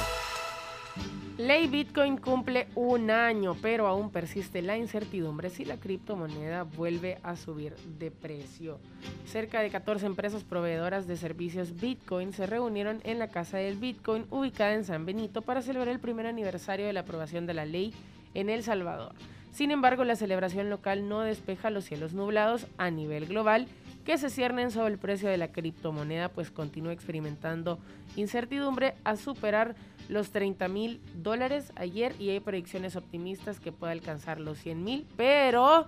Ley 1.37 1.67
Bitcoin 1.67 2.15
cumple 2.15 2.69
un 2.75 3.11
año, 3.11 3.57
pero 3.61 3.87
aún 3.87 4.09
persiste 4.09 4.61
la 4.61 4.77
incertidumbre 4.77 5.49
si 5.49 5.65
la 5.65 5.75
criptomoneda 5.75 6.63
vuelve 6.63 7.17
a 7.23 7.35
subir 7.35 7.75
de 7.99 8.09
precio. 8.09 8.79
Cerca 9.25 9.59
de 9.59 9.69
14 9.69 10.05
empresas 10.05 10.45
proveedoras 10.45 11.07
de 11.07 11.17
servicios 11.17 11.77
Bitcoin 11.81 12.31
se 12.31 12.45
reunieron 12.45 13.01
en 13.03 13.19
la 13.19 13.27
Casa 13.27 13.57
del 13.57 13.75
Bitcoin 13.75 14.25
ubicada 14.29 14.75
en 14.75 14.85
San 14.85 15.05
Benito 15.05 15.41
para 15.41 15.61
celebrar 15.61 15.89
el 15.89 15.99
primer 15.99 16.25
aniversario 16.25 16.85
de 16.85 16.93
la 16.93 17.01
aprobación 17.01 17.45
de 17.45 17.53
la 17.53 17.65
ley 17.65 17.93
en 18.33 18.49
El 18.49 18.63
Salvador. 18.63 19.11
Sin 19.51 19.71
embargo, 19.71 20.05
la 20.05 20.15
celebración 20.15 20.69
local 20.69 21.09
no 21.09 21.19
despeja 21.19 21.69
los 21.69 21.83
cielos 21.83 22.13
nublados 22.13 22.67
a 22.77 22.89
nivel 22.91 23.25
global 23.25 23.67
que 24.05 24.17
se 24.17 24.29
ciernen 24.29 24.71
sobre 24.71 24.93
el 24.93 24.99
precio 24.99 25.27
de 25.27 25.37
la 25.37 25.51
criptomoneda, 25.51 26.29
pues 26.29 26.51
continúa 26.51 26.93
experimentando 26.93 27.79
incertidumbre 28.15 28.93
a 29.03 29.15
superar 29.15 29.75
los 30.09 30.31
30 30.31 30.67
mil 30.67 31.01
dólares 31.15 31.71
ayer 31.75 32.15
y 32.19 32.29
hay 32.29 32.39
predicciones 32.39 32.95
optimistas 32.95 33.59
que 33.59 33.71
puede 33.71 33.93
alcanzar 33.93 34.39
los 34.39 34.57
100 34.59 34.83
mil, 34.83 35.05
pero 35.17 35.87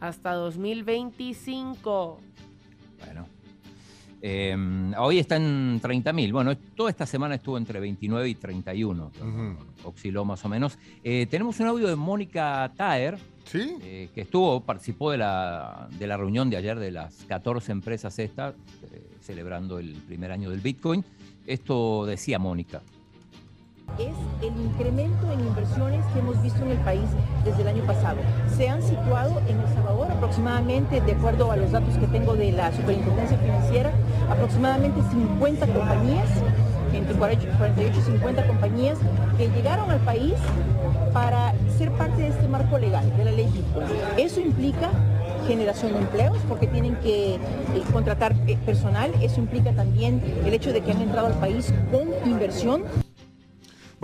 hasta 0.00 0.32
2025. 0.34 2.20
Bueno. 3.04 3.26
Eh, 4.26 4.56
hoy 4.96 5.18
está 5.18 5.36
en 5.36 5.82
30.000. 5.82 6.32
Bueno, 6.32 6.56
toda 6.56 6.88
esta 6.88 7.04
semana 7.04 7.34
estuvo 7.34 7.58
entre 7.58 7.78
29 7.78 8.26
y 8.26 8.34
31. 8.34 9.12
Ujú. 9.20 9.56
Osciló 9.86 10.24
más 10.24 10.42
o 10.46 10.48
menos. 10.48 10.78
Eh, 11.02 11.26
tenemos 11.30 11.60
un 11.60 11.66
audio 11.66 11.88
de 11.88 11.94
Mónica 11.94 12.72
Taer, 12.74 13.18
¿Sí? 13.44 13.76
eh, 13.82 14.08
que 14.14 14.22
estuvo, 14.22 14.60
participó 14.62 15.10
de 15.10 15.18
la, 15.18 15.88
de 15.98 16.06
la 16.06 16.16
reunión 16.16 16.48
de 16.48 16.56
ayer 16.56 16.78
de 16.78 16.90
las 16.90 17.24
14 17.24 17.72
empresas 17.72 18.18
estas, 18.18 18.54
eh, 18.94 19.10
celebrando 19.20 19.78
el 19.78 19.92
primer 19.92 20.32
año 20.32 20.48
del 20.48 20.60
Bitcoin. 20.60 21.04
Esto 21.46 22.06
decía 22.06 22.38
Mónica. 22.38 22.80
Es 23.98 24.14
el 24.42 24.60
incremento 24.60 25.30
en 25.30 25.40
inversiones 25.40 26.04
que 26.12 26.18
hemos 26.18 26.40
visto 26.42 26.62
en 26.62 26.72
el 26.72 26.78
país 26.78 27.08
desde 27.44 27.62
el 27.62 27.68
año 27.68 27.84
pasado. 27.84 28.18
Se 28.56 28.68
han 28.68 28.82
situado 28.82 29.40
en 29.48 29.60
El 29.60 29.68
Salvador 29.68 30.10
aproximadamente, 30.10 31.00
de 31.00 31.12
acuerdo 31.12 31.50
a 31.52 31.56
los 31.56 31.72
datos 31.72 31.96
que 31.98 32.06
tengo 32.06 32.34
de 32.34 32.52
la 32.52 32.72
Superintendencia 32.72 33.38
Financiera, 33.38 33.92
aproximadamente 34.30 35.00
50 35.10 35.66
compañías, 35.66 36.28
entre 36.92 37.14
48 37.14 37.98
y 37.98 38.02
50 38.02 38.46
compañías 38.46 38.98
que 39.36 39.48
llegaron 39.48 39.90
al 39.90 40.00
país 40.00 40.34
para 41.12 41.54
ser 41.76 41.90
parte 41.92 42.22
de 42.22 42.28
este 42.28 42.48
marco 42.48 42.78
legal, 42.78 43.04
de 43.16 43.24
la 43.24 43.32
ley 43.32 43.48
Bitcoin. 43.52 43.86
Eso 44.16 44.40
implica 44.40 44.90
generación 45.46 45.92
de 45.92 45.98
empleos 45.98 46.38
porque 46.48 46.66
tienen 46.66 46.96
que 46.96 47.34
eh, 47.34 47.38
contratar 47.92 48.34
eh, 48.46 48.56
personal, 48.64 49.12
eso 49.20 49.40
implica 49.40 49.72
también 49.72 50.22
el 50.44 50.54
hecho 50.54 50.72
de 50.72 50.80
que 50.80 50.92
han 50.92 51.02
entrado 51.02 51.26
al 51.26 51.34
país 51.34 51.72
con 51.90 52.08
inversión 52.30 52.84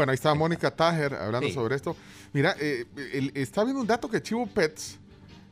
Bueno, 0.01 0.13
ahí 0.13 0.15
está 0.15 0.33
Mónica 0.35 0.71
Tajer 0.71 1.13
hablando 1.15 1.47
Sí. 1.49 1.53
sobre 1.53 1.77
esto. 1.77 1.95
Mira, 2.33 2.57
eh, 2.59 2.87
el- 3.13 3.33
está 3.35 3.65
viendo 3.65 3.83
un 3.83 3.87
dato 3.87 4.09
que 4.09 4.23
Chivo 4.23 4.47
Pets, 4.47 4.99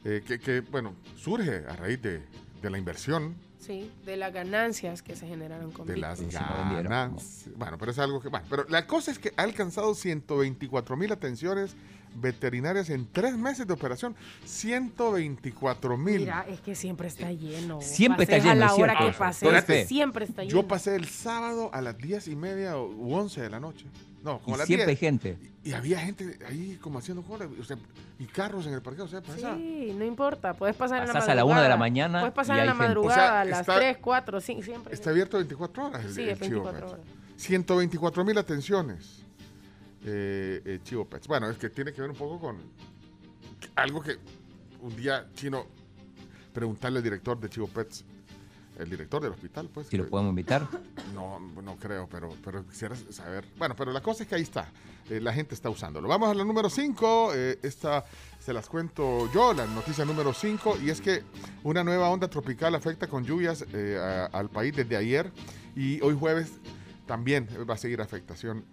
eh, 0.07 0.23
que, 0.27 0.39
que, 0.41 0.61
bueno, 0.63 0.95
surge 1.19 1.65
a 1.69 1.77
raíz 1.77 2.01
de, 2.01 2.23
de 2.63 2.71
la 2.71 2.79
inversión, 2.79 3.35
Sí, 3.61 3.91
de 4.07 4.17
las 4.17 4.33
ganancias 4.33 5.03
que 5.03 5.15
se 5.17 5.27
generaron 5.27 5.71
con 5.71 5.87
de 5.87 5.97
Bitcoin. 5.97 6.33
las 6.33 6.33
ganancias. 6.33 7.51
Bueno, 7.57 7.77
pero 7.77 7.91
es 7.91 7.99
algo 7.99 8.23
que... 8.23 8.29
Bueno, 8.31 8.47
pero 8.49 8.65
la 8.71 8.87
cosa 8.87 9.11
es 9.11 9.19
que 9.19 9.35
ha 9.37 9.43
alcanzado 9.43 9.95
124 9.95 10.97
mil 10.97 11.13
atenciones 11.13 11.75
veterinarias 12.15 12.89
en 12.89 13.07
tres 13.13 13.37
meses 13.37 13.67
de 13.67 13.75
operación. 13.75 14.17
124 14.47 15.99
mil. 15.99 16.21
Mira, 16.21 16.47
es 16.49 16.61
que 16.63 16.75
siempre 16.75 17.09
está 17.09 17.31
lleno. 17.33 17.83
Siempre 17.83 18.23
está 18.23 18.37
Pases 18.37 18.51
a 18.51 18.55
lleno, 18.55 18.67
la 18.67 18.73
es 18.73 18.79
hora 18.79 18.93
cierto. 18.97 19.13
que 19.13 19.19
pase, 19.19 19.87
siempre 19.87 20.25
está 20.25 20.43
lleno. 20.43 20.55
Yo 20.55 20.67
pasé 20.67 20.97
el 20.97 21.07
sábado 21.07 21.69
a 21.75 21.83
las 21.83 21.99
10 21.99 22.29
y 22.29 22.37
media 22.37 22.79
o 22.79 22.89
u 22.89 23.13
11 23.15 23.43
de 23.43 23.51
la 23.51 23.61
noche. 23.61 23.85
No, 24.23 24.41
como 24.41 24.51
Y 24.51 24.55
a 24.55 24.59
las 24.59 24.67
siempre 24.67 24.85
hay 24.91 24.97
10. 24.97 24.99
gente. 24.99 25.39
Y 25.65 25.73
había 25.73 26.01
gente 26.01 26.39
ahí 26.49 26.79
como 26.81 26.99
haciendo 26.99 27.23
cola, 27.23 27.49
o 27.61 27.65
sea, 27.65 27.77
y 28.19 28.25
carros 28.27 28.67
en 28.67 28.75
el 28.75 28.83
parqueo, 28.83 29.05
o 29.05 29.09
sea, 29.09 29.21
pasaba. 29.21 29.57
Sí, 29.57 29.93
no 29.97 30.05
importa, 30.05 30.55
puedes 30.55 30.75
pasar 30.77 31.03
en 31.03 31.09
la 31.09 31.13
Pasás 31.13 31.29
madrugada. 31.29 31.33
a 31.33 31.37
la 31.37 31.45
una 31.45 31.63
de 31.63 31.69
la 31.69 31.77
mañana 31.77 32.21
Puedes 32.21 32.35
pasar 32.35 32.57
y 32.57 32.61
en 32.61 32.67
la 32.67 32.73
hay 32.73 32.79
madrugada, 32.79 33.15
O 33.23 33.27
sea, 33.27 33.41
a 33.41 33.45
las 33.45 33.61
está- 33.61 33.77
3, 33.77 33.99
4, 33.99 34.41
5, 34.41 34.63
siempre. 34.63 34.95
Está 34.95 35.11
abierto 35.11 35.37
24 35.37 35.87
horas 35.87 36.05
el, 36.05 36.13
Sí, 36.15 36.23
el 36.23 36.29
es 36.31 36.41
Chivo 36.41 36.65
24 36.65 36.81
Pets. 36.81 36.93
horas. 36.93 37.07
124 37.37 38.25
mil 38.25 38.39
atenciones. 38.39 39.23
eh, 40.05 40.63
eh, 40.65 40.79
Chivo 40.85 41.05
Pets. 41.05 41.27
Bueno, 41.29 41.51
es 41.51 41.59
que 41.59 41.71
tiene 41.71 41.93
que 41.93 42.01
ver 42.01 42.11
un 42.11 42.17
poco 42.17 42.39
con 42.41 42.57
algo 43.75 44.01
que 44.01 44.17
un 44.81 44.95
día 44.97 45.27
chino 45.35 45.67
preguntarle 46.53 46.99
al 46.99 47.05
director 47.05 47.39
de 47.39 47.49
Chivo 47.51 47.67
Pets, 47.69 48.05
el 48.79 48.89
director 48.91 49.23
del 49.23 49.33
hospital, 49.33 49.69
pues. 49.73 49.89
Si 49.89 49.97
lo 49.97 50.09
podemos 50.09 50.31
invitar. 50.31 50.67
no, 51.15 51.39
no 51.41 51.77
creo, 51.77 52.09
pero, 52.11 52.31
pero 52.45 52.67
quisiera 52.67 52.95
saber. 53.11 53.45
Bueno, 53.59 53.75
pero 53.77 53.93
la 53.93 54.01
cosa 54.01 54.23
es 54.23 54.29
que 54.29 54.35
ahí 54.37 54.43
está. 54.43 54.71
eh, 55.11 55.21
la 55.21 55.33
gente 55.33 55.55
está 55.55 55.69
usándolo. 55.71 56.09
Vamos 56.09 56.31
a 56.31 56.35
la 56.35 56.45
número 56.45 56.71
5. 56.71 57.33
esta 57.63 58.05
se 58.39 58.53
las 58.53 58.69
cuento 58.69 59.31
yo, 59.33 59.53
la 59.53 59.67
noticia 59.67 60.05
número 60.05 60.33
5. 60.33 60.79
Y 60.83 60.91
es 60.91 61.01
que 61.01 61.23
una 61.65 61.83
nueva 61.85 62.09
onda 62.09 62.29
tropical 62.29 62.75
afecta 62.75 63.07
con 63.09 63.25
lluvias 63.25 63.65
eh, 63.73 63.99
a- 64.01 64.27
al 64.27 64.49
país 64.49 64.75
desde 64.75 64.97
ayer. 64.97 65.31
Y 65.77 66.01
hoy 66.03 66.17
jueves 66.19 66.53
también 67.07 67.49
va 67.69 67.75
a 67.75 67.79
seguir 67.79 68.01
afectación 68.01 68.65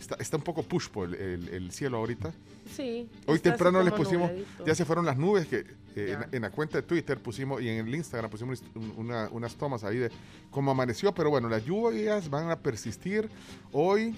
Está, 0.00 0.16
está 0.16 0.36
un 0.36 0.42
poco 0.42 0.64
push 0.64 0.88
por 0.88 1.08
el, 1.08 1.14
el- 1.14 1.48
el 1.50 1.70
cielo 1.70 1.98
ahorita. 1.98 2.32
Sí. 2.74 3.08
Hoy 3.26 3.38
temprano 3.38 3.82
les 3.82 3.92
pusimos, 3.92 4.30
nubladito. 4.30 4.64
ya 4.66 4.74
se 4.74 4.84
fueron 4.84 5.04
las 5.06 5.16
nubes, 5.16 5.46
que 5.46 5.58
eh, 5.94 6.16
en, 6.30 6.36
en 6.36 6.42
la 6.42 6.50
cuenta 6.50 6.78
de 6.78 6.82
Twitter 6.82 7.18
pusimos 7.18 7.60
y 7.62 7.68
en 7.68 7.86
el 7.86 7.94
Instagram 7.94 8.30
pusimos 8.30 8.62
un- 8.74 8.94
una- 8.96 9.28
unas 9.30 9.54
tomas 9.56 9.84
ahí 9.84 9.98
de 9.98 10.10
cómo 10.50 10.70
amaneció, 10.70 11.12
pero 11.12 11.30
bueno, 11.30 11.48
las 11.48 11.64
lluvias 11.64 12.30
van 12.30 12.50
a 12.50 12.56
persistir 12.58 13.28
hoy, 13.72 14.14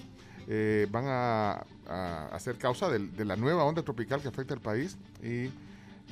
eh, 0.47 0.87
van 0.91 1.05
a, 1.07 1.65
a 1.87 2.27
hacer 2.33 2.57
causa 2.57 2.89
del- 2.89 3.15
de, 3.15 3.25
la 3.25 3.35
nueva 3.35 3.63
onda 3.63 3.81
tropical 3.83 4.21
que 4.21 4.27
afecta 4.27 4.53
al 4.53 4.61
país 4.61 4.97
y 5.23 5.49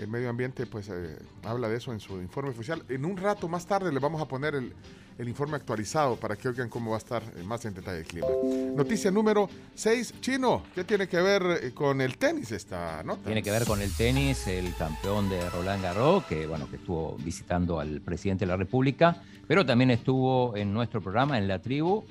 el 0.01 0.07
medio 0.07 0.29
ambiente 0.29 0.65
pues 0.65 0.89
eh, 0.89 1.17
habla 1.43 1.69
de 1.69 1.77
eso 1.77 1.93
en 1.93 1.99
su 1.99 2.17
informe 2.21 2.49
oficial. 2.49 2.83
En 2.89 3.05
un 3.05 3.15
rato 3.15 3.47
más 3.47 3.65
tarde 3.67 3.91
les 3.91 4.01
vamos 4.01 4.21
a 4.21 4.27
poner 4.27 4.55
el, 4.55 4.73
el 5.17 5.27
informe 5.27 5.57
actualizado 5.57 6.15
para 6.15 6.35
que 6.35 6.47
oigan 6.47 6.69
cómo 6.69 6.91
va 6.91 6.97
a 6.97 6.99
estar 6.99 7.23
eh, 7.23 7.43
más 7.43 7.63
en 7.65 7.73
detalle 7.73 7.99
el 7.99 8.05
clima. 8.05 8.27
Noticia 8.75 9.11
número 9.11 9.49
6, 9.75 10.15
Chino, 10.21 10.63
¿qué 10.73 10.83
tiene 10.83 11.07
que 11.07 11.21
ver 11.21 11.43
eh, 11.61 11.71
con 11.73 12.01
el 12.01 12.17
tenis 12.17 12.51
esta 12.51 13.03
nota? 13.03 13.25
Tiene 13.25 13.43
que 13.43 13.51
ver 13.51 13.65
con 13.65 13.81
el 13.81 13.91
tenis, 13.93 14.47
el 14.47 14.73
campeón 14.75 15.29
de 15.29 15.49
Roland 15.49 15.83
Garros, 15.83 16.25
que 16.25 16.47
bueno, 16.47 16.69
que 16.69 16.77
estuvo 16.77 17.15
visitando 17.17 17.79
al 17.79 18.01
presidente 18.01 18.45
de 18.45 18.51
la 18.51 18.57
República, 18.57 19.21
pero 19.47 19.65
también 19.65 19.91
estuvo 19.91 20.55
en 20.55 20.73
nuestro 20.73 21.01
programa, 21.01 21.37
en 21.37 21.47
la 21.47 21.59
tribu, 21.59 22.03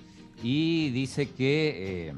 y 0.43 0.91
dice 0.91 1.31
que, 1.31 2.09
eh, 2.09 2.15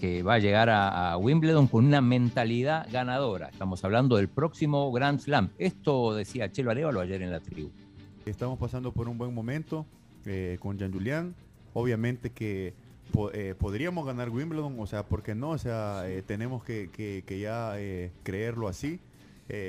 que 0.00 0.22
va 0.22 0.34
a 0.34 0.38
llegar 0.38 0.70
a, 0.70 1.12
a 1.12 1.16
Wimbledon 1.16 1.68
con 1.68 1.86
una 1.86 2.00
mentalidad 2.00 2.86
ganadora. 2.90 3.48
Estamos 3.48 3.84
hablando 3.84 4.16
del 4.16 4.28
próximo 4.28 4.90
Grand 4.92 5.20
Slam. 5.20 5.50
Esto 5.58 6.14
decía 6.14 6.50
Chelo 6.50 6.70
Arevalo 6.70 7.00
ayer 7.00 7.22
en 7.22 7.30
la 7.30 7.40
tribu. 7.40 7.70
Estamos 8.26 8.58
pasando 8.58 8.92
por 8.92 9.08
un 9.08 9.18
buen 9.18 9.34
momento 9.34 9.86
eh, 10.26 10.56
con 10.60 10.78
Jean 10.78 10.92
Julián. 10.92 11.34
Obviamente 11.74 12.30
que 12.30 12.72
po- 13.12 13.30
eh, 13.32 13.54
podríamos 13.58 14.06
ganar 14.06 14.30
Wimbledon, 14.30 14.76
o 14.78 14.86
sea, 14.86 15.04
¿por 15.04 15.22
qué 15.22 15.34
no? 15.34 15.50
O 15.50 15.58
sea, 15.58 16.04
eh, 16.06 16.22
tenemos 16.22 16.64
que, 16.64 16.88
que- 16.90 17.22
que 17.26 17.38
ya 17.40 17.74
creerlo 18.22 18.68
así. 18.68 19.00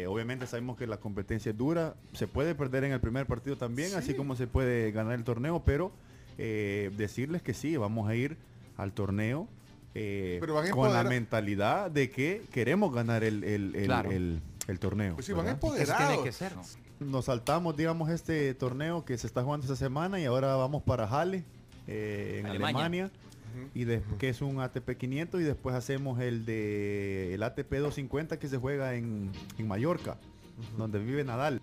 Obviamente 0.08 0.48
sabemos 0.48 0.78
que 0.78 0.88
la 0.88 0.98
competencia 0.98 1.50
es 1.52 1.58
dura, 1.58 1.96
se 2.14 2.28
puede 2.28 2.56
perder 2.56 2.86
en 2.86 2.94
el 2.94 3.02
primer 3.02 3.26
partido 3.26 3.58
también, 3.58 3.94
así 3.96 4.14
como 4.14 4.38
se 4.38 4.48
puede 4.48 4.92
ganar 4.92 5.16
el 5.16 5.26
torneo, 5.26 5.64
pero 5.66 5.92
decirles 6.38 7.42
que 7.42 7.54
sí, 7.54 7.76
vamos 7.76 8.08
a 8.08 8.16
ir 8.16 8.38
al 8.78 8.94
torneo 8.94 9.50
Pero 9.94 10.56
con 10.72 10.94
la 10.94 11.04
mentalidad 11.04 11.92
de 11.92 12.10
que 12.10 12.42
queremos 12.54 12.94
ganar 12.94 13.26
el, 13.26 13.44
el- 13.44 13.76
el- 13.76 13.86
Claro. 13.86 14.12
el- 14.12 14.40
el 14.68 14.80
torneo. 14.80 15.16
Pues 15.16 15.26
sí, 15.26 15.34
van 15.34 15.48
empoderados. 15.48 16.36
ser, 16.36 16.56
¿no? 16.56 16.64
Nos 17.00 17.26
saltamos, 17.26 17.76
digamos, 17.76 18.10
este 18.10 18.54
torneo 18.56 19.06
que 19.06 19.18
se 19.18 19.28
está 19.28 19.44
jugando 19.44 19.66
esta 19.66 19.76
semana 19.76 20.20
y 20.20 20.26
ahora 20.26 20.56
vamos 20.56 20.82
para 20.84 21.06
Halle, 21.08 21.44
eh, 21.88 22.38
en 22.40 22.46
Alemania. 22.48 22.86
Alemania, 22.86 23.12
y 23.74 23.84
de- 23.86 24.02
que 24.20 24.30
es 24.30 24.42
un 24.42 24.60
ATP 24.60 24.98
500 24.98 25.40
y 25.42 25.44
después 25.44 25.76
hacemos 25.76 26.20
el 26.20 26.46
de 26.46 27.34
el 27.34 27.44
ATP 27.44 27.70
250 27.80 28.38
que 28.40 28.48
se 28.48 28.58
juega 28.58 28.96
en, 28.96 29.32
en 29.58 29.68
Mallorca, 29.68 30.18
donde 30.78 31.00
vive 31.00 31.24
Nadal. 31.24 31.62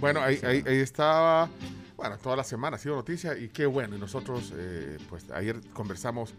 Bueno, 0.00 0.20
ahí, 0.22 0.38
ahí, 0.44 0.62
ahí 0.66 0.76
estaba, 0.78 1.48
bueno, 1.96 2.18
toda 2.18 2.36
la 2.36 2.44
semana 2.44 2.76
ha 2.76 2.78
sido 2.78 2.94
noticia 2.96 3.36
y 3.36 3.48
qué 3.48 3.66
bueno. 3.66 3.96
Y 3.96 3.98
nosotros, 3.98 4.52
eh, 4.56 4.96
pues 5.08 5.30
ayer 5.30 5.60
conversamos, 5.72 6.34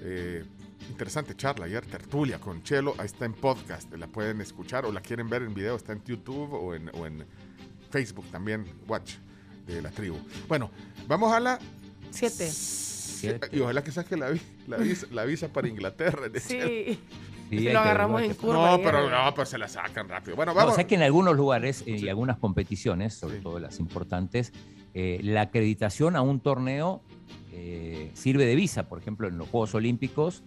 eh, 0.00 0.44
interesante 0.88 1.34
charla, 1.36 1.66
ayer 1.66 1.84
tertulia 1.86 2.38
con 2.40 2.62
Chelo, 2.62 2.94
ahí 2.98 3.06
está 3.06 3.24
en 3.24 3.34
podcast, 3.34 3.92
la 3.94 4.06
pueden 4.06 4.40
escuchar 4.40 4.84
o 4.86 4.92
la 4.92 5.00
quieren 5.00 5.28
ver 5.28 5.42
en 5.42 5.54
video, 5.54 5.76
está 5.76 5.92
en 5.92 6.02
YouTube 6.04 6.52
o 6.52 6.74
en, 6.74 6.90
o 6.94 7.06
en 7.06 7.24
Facebook 7.90 8.26
también, 8.30 8.64
Watch 8.88 9.14
de 9.66 9.80
la 9.82 9.90
tribu. 9.90 10.16
Bueno, 10.48 10.70
vamos 11.06 11.32
a 11.32 11.40
la... 11.40 11.58
Siete. 12.10 13.48
Y 13.52 13.60
ojalá 13.60 13.82
que 13.82 13.90
saque 13.90 14.16
la, 14.16 14.30
vi- 14.30 14.40
la, 14.66 14.76
visa, 14.76 15.06
la 15.10 15.24
visa 15.24 15.48
para 15.52 15.68
Inglaterra. 15.68 16.28
Sí. 16.34 16.40
Sí, 16.40 17.00
Sí, 17.50 17.68
hay 17.68 17.72
lo 17.74 17.80
agarramos 17.80 18.22
en 18.22 18.34
curva. 18.34 18.70
No, 18.72 18.82
pero 18.82 19.08
no, 19.10 19.34
pues 19.34 19.50
se 19.50 19.58
la 19.58 19.68
sacan 19.68 20.08
rápido. 20.08 20.34
Bueno, 20.34 20.52
No, 20.52 20.56
vamos. 20.56 20.72
o 20.72 20.74
sea 20.76 20.86
que 20.86 20.94
en 20.94 21.02
algunos 21.02 21.36
lugares 21.36 21.82
eh, 21.82 21.98
Sí. 21.98 22.06
y 22.06 22.08
algunas 22.08 22.38
competiciones, 22.38 23.14
sobre 23.14 23.36
Sí. 23.36 23.42
todo 23.42 23.58
las 23.60 23.78
importantes, 23.80 24.52
eh, 24.94 25.20
la 25.22 25.42
acreditación 25.42 26.16
a 26.16 26.22
un 26.22 26.40
torneo 26.40 27.02
eh, 27.52 28.10
sirve 28.14 28.46
de 28.46 28.54
visa. 28.56 28.88
Por 28.88 28.98
ejemplo, 28.98 29.28
en 29.28 29.36
los 29.38 29.46
Juegos 29.48 29.74
Olímpicos, 29.74 30.42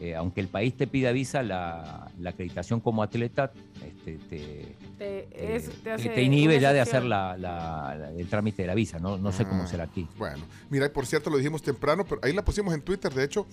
eh, 0.00 0.14
aunque 0.16 0.40
el 0.40 0.48
país 0.48 0.74
te 0.76 0.86
pida 0.86 1.12
visa, 1.12 1.42
la, 1.42 2.10
la 2.18 2.30
acreditación 2.30 2.80
como 2.80 3.02
atleta 3.02 3.52
este, 3.86 4.14
te, 4.28 4.76
Te, 4.98 5.56
es- 5.56 5.68
eh, 5.68 5.70
te 5.70 5.82
te- 5.84 5.90
hace 5.92 6.08
te 6.08 6.22
inhibe 6.22 6.58
ya 6.58 6.72
de 6.72 6.80
hacer 6.80 7.04
la- 7.04 7.36
la- 7.36 7.94
la- 7.98 8.10
el 8.12 8.26
trámite 8.28 8.62
de 8.62 8.68
la 8.68 8.74
visa. 8.74 8.98
No, 8.98 9.18
no 9.18 9.30
sé 9.32 9.44
cómo 9.44 9.62
Ah, 9.64 9.66
será 9.66 9.84
aquí. 9.84 10.08
Bueno, 10.18 10.42
mira, 10.70 10.86
y 10.86 10.88
por 10.88 11.06
cierto, 11.06 11.28
lo 11.30 11.36
dijimos 11.36 11.62
temprano, 11.62 12.04
pero 12.04 12.20
ahí 12.24 12.32
la 12.32 12.42
pusimos 12.44 12.72
en 12.74 12.80
Twitter. 12.82 13.12
De 13.12 13.24
hecho, 13.24 13.46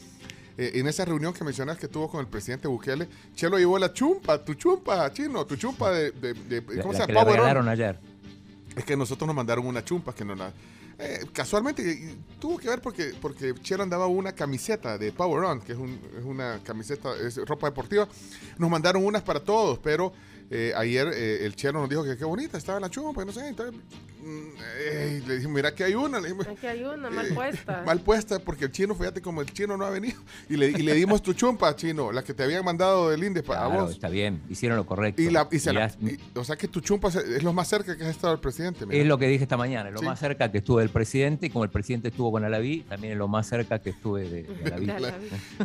eh, 0.57 0.71
en 0.75 0.87
esa 0.87 1.05
reunión 1.05 1.33
que 1.33 1.43
mencionas 1.43 1.77
que 1.77 1.87
tuvo 1.87 2.09
con 2.09 2.19
el 2.21 2.27
presidente 2.27 2.67
Bukele, 2.67 3.07
Chelo 3.35 3.57
llevó 3.59 3.77
la 3.77 3.91
chumpa, 3.93 4.43
tu 4.43 4.53
chumpa, 4.55 5.11
chino, 5.13 5.45
tu 5.45 5.55
chumpa 5.55 5.91
de. 5.91 6.11
de- 6.11 6.33
¿Cómo 6.81 6.93
la 6.93 6.99
se 6.99 7.05
que 7.05 7.13
llama? 7.13 7.13
le 7.13 7.13
Power 7.13 7.27
On. 7.27 7.35
regalaron 7.35 7.67
ayer. 7.69 7.99
Es 8.75 8.85
que 8.85 8.95
nosotros 8.95 9.27
nos 9.27 9.35
mandaron 9.35 9.65
una 9.65 9.83
chumpa 9.83 10.13
que 10.15 10.23
nos 10.23 10.37
la. 10.37 10.51
Eh, 10.99 11.25
casualmente 11.31 12.17
tuvo 12.39 12.57
que 12.57 12.69
ver 12.69 12.81
porque, 12.81 13.13
porque 13.21 13.53
Chelo 13.61 13.83
andaba 13.83 14.07
una 14.07 14.33
camiseta 14.33 14.97
de 14.97 15.11
Power 15.11 15.43
On, 15.43 15.61
que 15.61 15.73
es, 15.73 15.77
un- 15.77 15.99
es 16.17 16.23
una 16.23 16.59
camiseta, 16.63 17.15
es 17.17 17.37
ropa 17.45 17.67
deportiva. 17.67 18.07
Nos 18.57 18.69
mandaron 18.69 19.05
unas 19.05 19.21
para 19.21 19.39
todos, 19.39 19.77
pero 19.79 20.11
eh, 20.49 20.73
ayer 20.75 21.07
eh, 21.13 21.45
el 21.45 21.55
Chelo 21.55 21.79
nos 21.81 21.89
dijo 21.89 22.03
que 22.03 22.17
qué 22.17 22.25
bonita 22.25 22.57
estaba 22.57 22.79
la 22.79 22.89
chumpa, 22.89 23.21
y 23.21 23.25
no 23.25 23.31
sé. 23.31 23.47
Entonces, 23.47 23.79
eh, 24.79 25.21
le 25.25 25.35
dijimos, 25.35 25.55
mira 25.55 25.73
que 25.73 25.83
hay 25.83 25.95
una. 25.95 26.19
Le 26.19 26.27
dijimos, 26.29 26.47
Aquí 26.47 26.67
hay 26.67 26.83
una 26.83 27.09
mal 27.09 27.27
eh, 27.27 27.33
puesta. 27.33 27.83
Mal 27.85 27.99
puesta, 28.01 28.39
porque 28.39 28.65
el 28.65 28.71
chino, 28.71 28.95
fíjate 28.95 29.21
como 29.21 29.41
el 29.41 29.51
chino 29.51 29.77
no 29.77 29.85
ha 29.85 29.89
venido. 29.89 30.19
Y 30.49 30.57
le, 30.57 30.69
y 30.69 30.77
le 30.81 30.93
dimos 30.93 31.21
tu 31.21 31.33
chumpa, 31.33 31.75
chino, 31.75 32.11
la 32.11 32.23
que 32.23 32.33
te 32.33 32.43
habían 32.43 32.63
mandado 32.65 33.09
del 33.09 33.23
INDE 33.23 33.43
para 33.43 33.65
Claro, 33.67 33.81
vos. 33.83 33.91
está 33.91 34.09
bien, 34.09 34.41
hicieron 34.49 34.77
lo 34.77 34.85
correcto. 34.85 35.21
Y 35.21 35.29
la, 35.29 35.47
y 35.51 35.59
se 35.59 35.71
Y 35.71 35.73
la- 35.73 35.87
ya- 35.87 35.95
y- 36.09 36.19
o 36.37 36.43
sea 36.43 36.55
que 36.55 36.67
tu 36.67 36.79
chumpa 36.81 37.07
es 37.09 37.43
lo 37.43 37.53
más 37.53 37.67
cerca 37.67 37.95
que 37.97 38.03
has 38.03 38.09
estado 38.09 38.33
el 38.33 38.39
presidente. 38.39 38.85
mira. 38.85 38.99
Es 39.01 39.07
lo 39.07 39.17
que 39.17 39.27
dije 39.27 39.43
esta 39.43 39.57
mañana, 39.57 39.89
es 39.89 39.93
lo 39.93 39.99
Sí. 40.01 40.05
más 40.05 40.19
cerca 40.19 40.51
que 40.51 40.59
estuve 40.59 40.81
del 40.81 40.89
presidente 40.91 41.47
y 41.47 41.49
como 41.49 41.63
el 41.63 41.69
presidente 41.69 42.09
estuvo 42.09 42.31
con 42.31 42.43
Alaví, 42.43 42.81
también 42.89 43.13
es 43.13 43.19
lo 43.19 43.27
más 43.27 43.47
cerca 43.47 43.79
que 43.79 43.91
estuve 43.91 44.27
de, 44.29 44.43
de 44.43 44.73
Alaví. 44.73 45.07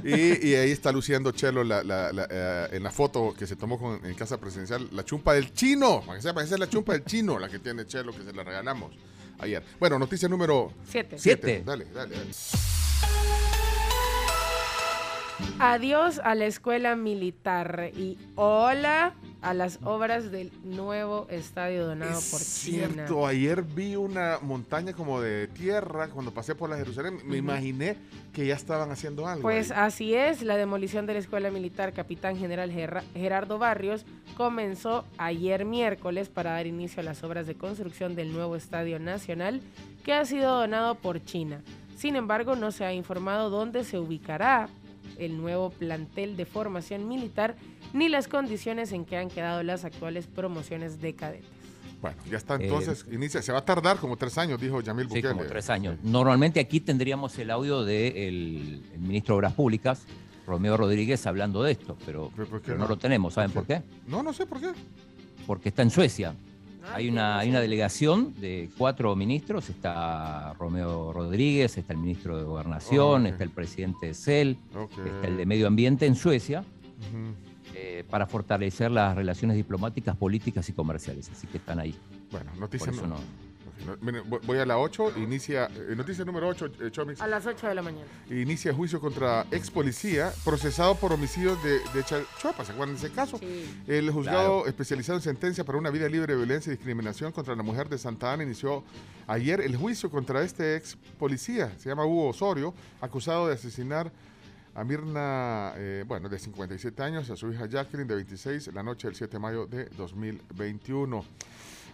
Y, 0.05 0.49
y 0.49 0.55
ahí 0.55 0.71
está 0.71 0.93
luciendo 0.93 1.31
Chelo 1.33 1.65
la- 1.65 1.83
la- 1.83 2.13
la, 2.13 2.27
eh, 2.31 2.69
en 2.73 2.83
la 2.83 2.91
foto 2.91 3.35
que 3.39 3.47
se 3.47 3.57
tomó 3.57 3.79
con- 3.79 4.05
en 4.05 4.15
casa 4.15 4.39
presidencial, 4.39 4.89
la 4.93 5.05
chumpa 5.05 5.35
del 5.35 5.53
chino. 5.53 6.03
Para 6.05 6.19
que 6.19 6.23
sepa, 6.23 6.43
esa 6.43 6.55
es 6.55 6.61
la 6.61 6.69
chumpa 6.69 6.93
del 6.93 7.05
chino, 7.05 7.39
la 7.39 7.49
que 7.49 7.59
tiene 7.59 7.87
Chelo, 7.87 8.13
que 8.13 8.23
se 8.25 8.33
la 8.33 8.43
regalamos 8.53 8.93
ayer. 9.39 9.63
Bueno, 9.81 9.99
noticia 9.99 10.29
número 10.29 10.73
Siete. 10.87 11.19
Siete. 11.19 11.63
Dale, 11.65 11.87
dale, 11.87 12.15
dale. 12.17 12.72
Adiós 15.59 16.21
a 16.25 16.35
la 16.35 16.47
escuela 16.47 16.97
militar 16.97 17.91
y 17.97 18.19
hola 18.35 19.15
a 19.43 19.55
las 19.55 19.81
obras 19.85 20.31
del 20.31 20.53
nuevo 20.63 21.27
estadio 21.29 21.87
donado 21.87 22.19
Es 22.19 22.31
por 22.31 22.41
China. 22.41 22.89
cierto, 22.95 23.27
ayer 23.27 23.63
vi 23.63 23.97
una 23.97 24.39
montaña 24.41 24.93
como 24.93 25.21
de 25.21 25.49
tierra 25.49 26.09
cuando 26.09 26.33
pasé 26.33 26.55
por 26.55 26.71
la 26.71 26.77
Jerusalén. 26.77 27.19
Me 27.25 27.37
imaginé 27.39 27.97
que 28.33 28.47
ya 28.47 28.55
estaban 28.55 28.91
haciendo 28.91 29.27
algo. 29.27 29.43
Pues 29.43 29.71
ahí. 29.73 29.79
así 29.81 30.15
es, 30.15 30.43
la 30.43 30.57
demolición 30.57 31.07
de 31.07 31.15
la 31.15 31.19
Escuela 31.19 31.51
Militar 31.51 31.93
Capitán 31.93 32.37
General 32.37 32.71
Gerardo 33.15 33.59
Barrios 33.59 34.05
comenzó 34.37 35.05
ayer 35.19 35.65
miércoles 35.65 36.29
para 36.29 36.53
dar 36.53 36.67
inicio 36.67 37.01
a 37.01 37.05
las 37.05 37.23
obras 37.25 37.47
de 37.47 37.57
construcción 37.57 38.15
del 38.15 38.33
nuevo 38.33 38.55
Estadio 38.57 39.01
Nacional 39.01 39.61
que 40.05 40.13
ha 40.13 40.25
sido 40.25 40.55
donado 40.55 40.95
por 40.95 41.25
China. 41.25 41.63
Sin 41.97 42.17
embargo, 42.17 42.57
no 42.57 42.73
se 42.73 42.85
ha 42.85 42.93
informado 42.93 43.51
dónde 43.51 43.85
se 43.85 43.99
ubicará 43.99 44.69
el 45.19 45.37
nuevo 45.37 45.71
plantel 45.71 46.37
de 46.37 46.45
formación 46.47 47.09
militar 47.09 47.57
ni 47.93 48.09
las 48.09 48.29
condiciones 48.29 48.93
en 48.93 49.05
que 49.05 49.17
han 49.17 49.29
quedado 49.29 49.63
las 49.63 49.85
actuales 49.85 50.27
promociones 50.27 51.01
de 51.01 51.15
cadetes. 51.15 51.47
Bueno, 52.01 52.17
ya 52.29 52.37
está 52.37 52.57
entonces, 52.57 53.07
inicia. 53.13 53.41
Se 53.43 53.53
va 53.53 53.59
a 53.59 53.65
tardar 53.65 53.99
como 53.99 54.17
tres 54.17 54.37
años, 54.37 54.61
dijo 54.61 54.81
Yamil 54.81 55.05
Sí, 55.09 55.15
Bukele. 55.17 55.29
como 55.35 55.45
tres 55.45 55.71
años. 55.71 55.97
Normalmente 56.03 56.59
aquí 56.59 56.81
tendríamos 56.81 57.39
el 57.39 57.51
audio 57.51 57.85
del 57.85 58.83
ministro 58.99 59.35
de 59.35 59.39
Obras 59.39 59.53
Públicas, 59.53 60.03
Romeo 60.45 60.77
Rodríguez, 60.77 61.25
hablando 61.29 61.63
de 61.63 61.73
esto, 61.73 61.97
pero, 62.05 62.33
¿Pero 62.35 62.49
por 62.49 62.61
qué 62.61 62.67
pero 62.67 62.79
no? 62.79 62.85
no 62.85 62.91
lo 62.91 62.97
tenemos. 62.99 63.35
¿Saben 63.35 63.53
por 63.53 63.65
qué? 63.67 63.83
No, 64.09 64.23
no 64.25 64.33
sé 64.33 64.47
por 64.47 64.59
qué. 64.61 64.73
Porque 65.47 65.69
está 65.69 65.83
en 65.83 65.91
Suecia. 65.91 66.35
Ah, 66.85 66.95
Hay 66.97 67.09
una, 67.09 67.39
hay 67.39 67.49
una 67.51 67.61
delegación 67.61 68.35
de 68.41 68.69
cuatro 68.77 69.15
ministros, 69.15 69.69
está 69.71 70.53
Romeo 70.55 71.13
Rodríguez, 71.13 71.79
está 71.79 71.93
el 71.93 71.99
ministro 72.01 72.37
de 72.37 72.45
Gobernación, 72.45 73.25
Oh, 73.25 73.29
está 73.29 73.45
el 73.45 73.51
presidente 73.51 74.07
de 74.07 74.15
CEL, 74.15 74.57
está 75.07 75.29
el 75.29 75.37
de 75.37 75.47
Medio 75.47 75.67
Ambiente 75.69 76.07
en 76.07 76.17
Suecia, 76.17 76.65
eh, 77.75 78.05
para 78.11 78.27
fortalecer 78.27 78.91
las 78.91 79.15
relaciones 79.17 79.57
diplomáticas, 79.57 80.17
políticas 80.17 80.69
y 80.69 80.73
comerciales. 80.73 81.31
Así 81.31 81.47
que 81.47 81.59
están 81.59 81.79
ahí. 81.79 81.95
Bueno, 82.31 82.51
Por 82.51 82.61
noticia, 82.61 82.93
no. 82.93 83.17
Miren, 84.01 84.23
voy- 84.29 84.59
a 84.59 84.67
la 84.67 84.79
8, 84.79 85.13
inicia, 85.17 85.67
eh, 85.67 85.95
noticia 85.97 86.25
número 86.25 86.49
8, 86.49 86.67
eh, 86.81 86.91
Chomix. 86.91 87.21
A 87.21 87.27
las 87.27 87.45
8 87.47 87.67
de 87.69 87.75
la 87.75 87.83
mañana. 87.83 88.07
inicia 88.31 88.73
juicio 88.73 89.01
contra 89.01 89.47
ex 89.51 89.71
policía 89.71 90.33
procesado 90.45 90.95
por 90.95 91.13
homicidios 91.13 91.63
de, 91.65 91.79
de 91.95 92.05
Chachuapa. 92.05 92.65
¿Se 92.65 92.73
acuerdan 92.73 92.97
de 92.97 93.07
ese 93.07 93.15
caso? 93.15 93.41
El 93.87 94.11
juzgado 94.11 94.59
Claro. 94.63 94.67
especializado 94.67 95.19
en 95.19 95.23
sentencia 95.23 95.65
para 95.65 95.79
una 95.79 95.91
vida 95.91 96.09
libre 96.09 96.33
de 96.35 96.39
violencia 96.39 96.73
y 96.73 96.77
discriminación 96.77 97.33
contra 97.33 97.55
la 97.57 97.63
mujer 97.63 97.89
de 97.89 97.99
Santa 97.99 98.33
Ana 98.33 98.45
inició 98.45 98.85
ayer 99.27 99.61
el 99.61 99.77
juicio 99.77 100.11
contra 100.11 100.43
este 100.43 100.77
ex 100.77 100.97
policía. 101.19 101.73
Se 101.79 101.89
llama 101.89 102.05
Hugo 102.07 102.29
Osorio, 102.29 102.75
acusado 103.01 103.49
de 103.49 103.55
asesinar 103.55 104.13
a 104.75 104.85
Mirna, 104.85 105.73
eh, 105.77 106.03
bueno, 106.07 106.29
de 106.31 106.39
57 106.39 107.03
años, 107.03 107.29
a 107.29 107.37
su 107.37 107.53
hija 107.53 107.67
Jacqueline, 107.67 108.09
de 108.09 108.15
26, 108.15 108.69
la 108.73 108.83
noche 108.83 109.07
del 109.07 109.15
7 109.15 109.33
de 109.33 109.39
mayo 109.39 109.67
de 109.67 109.85
2021. 109.97 111.25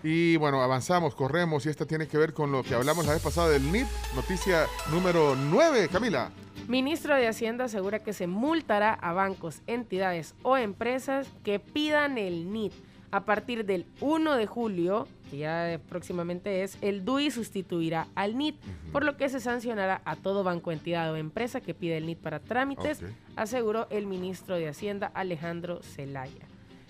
Y 0.03 0.37
bueno, 0.37 0.63
avanzamos, 0.63 1.15
corremos, 1.15 1.67
y 1.67 1.71
esta 1.71 1.85
tiene 1.85 2.07
que 2.07 2.19
ver 2.19 2.33
con 2.33 2.53
lo 2.53 2.63
que 2.63 2.75
hablamos 2.75 3.07
la 3.07 3.15
vez 3.15 3.23
pasada 3.23 3.49
del 3.49 3.73
NIT. 3.73 3.87
Noticia 4.15 4.67
número 4.93 5.35
9, 5.35 5.89
Camila. 5.89 6.31
Ministro 6.69 7.17
de 7.17 7.27
Hacienda 7.27 7.65
asegura 7.65 7.99
que 7.99 8.13
se 8.13 8.27
multará 8.27 8.93
a 8.93 9.13
bancos, 9.13 9.63
entidades 9.67 10.35
o 10.43 10.57
empresas 10.57 11.27
que 11.43 11.59
pidan 11.59 12.19
el 12.19 12.53
NIT. 12.53 12.73
A 13.11 13.25
partir 13.25 13.65
del 13.65 13.87
1 14.01 14.37
de 14.37 14.47
julio, 14.47 15.09
que 15.31 15.39
ya 15.39 15.81
próximamente 15.89 16.63
es, 16.63 16.77
el 16.83 17.07
DUI 17.07 17.31
sustituirá 17.31 18.07
al 18.15 18.37
NIT, 18.37 18.57
por 18.93 19.03
lo 19.03 19.17
que 19.17 19.31
se 19.31 19.41
sancionará 19.41 20.03
a 20.05 20.15
todo 20.15 20.45
banco, 20.45 20.73
entidad 20.73 21.11
o 21.11 21.17
empresa 21.17 21.63
que 21.63 21.73
pida 21.73 21.97
el 21.97 22.05
NIT 22.05 22.19
para 22.19 22.39
trámites, 22.39 23.01
aseguró 23.35 23.89
el 23.91 24.07
ministro 24.07 24.57
de 24.57 24.69
Hacienda 24.69 25.11
Alejandro 25.15 25.81
Zelaya. 25.83 26.47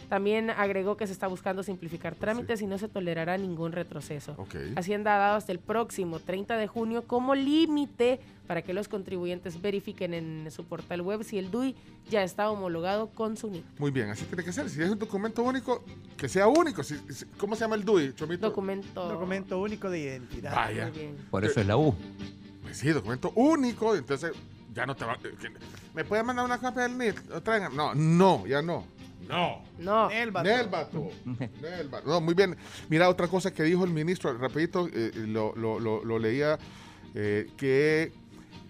También 0.09 0.51
agregó 0.51 0.97
que 0.97 1.07
se 1.07 1.12
está 1.12 1.27
buscando 1.27 1.62
simplificar 1.62 2.14
trámites 2.14 2.62
y 2.62 2.66
no 2.66 2.79
se 2.79 2.88
tolerará 2.88 3.37
ningún 3.37 3.73
retroceso. 3.73 4.35
Ok. 4.38 4.55
Hacienda 4.77 5.14
ha 5.14 5.18
dado 5.18 5.37
hasta 5.37 5.53
el 5.53 5.59
próximo 5.59 6.18
30 6.18 6.57
de 6.57 6.66
junio 6.66 7.05
como 7.07 7.35
límite 7.35 8.21
para 8.47 8.62
que 8.62 8.73
los 8.73 8.88
contribuyentes 8.88 9.61
verifiquen 9.61 10.14
en 10.14 10.51
su 10.51 10.64
portal 10.64 11.03
web 11.03 11.23
si 11.23 11.38
el 11.38 11.51
DUI 11.51 11.77
ya 12.09 12.23
está 12.23 12.51
homologado 12.51 13.09
con 13.11 13.37
su 13.37 13.51
NIT. 13.51 13.64
Muy 13.79 13.90
bien, 13.90 14.09
así 14.09 14.25
tiene 14.25 14.42
que 14.42 14.53
ser. 14.53 14.71
Si 14.71 14.83
es 14.83 14.88
un 14.88 14.99
documento 14.99 15.42
único, 15.42 15.85
que 16.16 16.31
sea 16.31 16.49
único. 16.49 16.83
Si- 16.83 16.97
si- 17.12 17.27
¿Cómo 17.37 17.55
se 17.55 17.61
llama 17.61 17.77
el 17.77 17.85
DUI, 17.85 18.14
Chomito? 18.14 18.47
Documento. 18.49 19.07
Documento 19.09 19.59
único 19.61 19.90
de 19.90 19.99
identidad. 19.99 20.55
Vaya. 20.57 20.88
Muy 20.88 20.99
bien. 20.99 21.16
Por 21.31 21.44
eso 21.44 21.61
es 21.61 21.66
la 21.66 21.77
U. 21.77 21.94
Pues 22.62 22.79
sí, 22.79 22.88
documento 22.88 23.31
único. 23.35 23.94
Entonces, 23.94 24.33
ya 24.73 24.87
no 24.87 24.97
te 24.97 25.05
va. 25.05 25.14
eh, 25.23 25.51
¿Me 25.94 26.05
puede 26.05 26.23
mandar 26.23 26.47
una 26.47 26.57
copia 26.57 26.88
del 26.88 27.14
traigan? 27.42 27.77
No, 27.77 27.94
no, 27.94 28.47
ya 28.47 28.62
no. 28.62 28.85
No. 29.29 29.62
No. 29.79 30.09
Nel, 30.09 30.31
vato. 30.31 30.49
Nel, 30.49 30.69
vato. 30.69 31.09
Nel, 31.62 31.88
vato. 31.88 32.09
No, 32.09 32.21
muy 32.21 32.35
bien. 32.35 32.57
Mira, 32.88 33.09
otra 33.09 33.29
cosa 33.29 33.53
que 33.53 33.62
dijo 33.62 33.85
el 33.85 33.91
ministro, 33.91 34.37
rapidito, 34.37 34.88
eh, 34.93 35.12
lo, 35.14 35.55
lo- 35.55 35.79
lo- 35.79 36.05
lo 36.05 36.19
leía, 36.19 36.59
eh, 37.14 37.47
que 37.57 38.12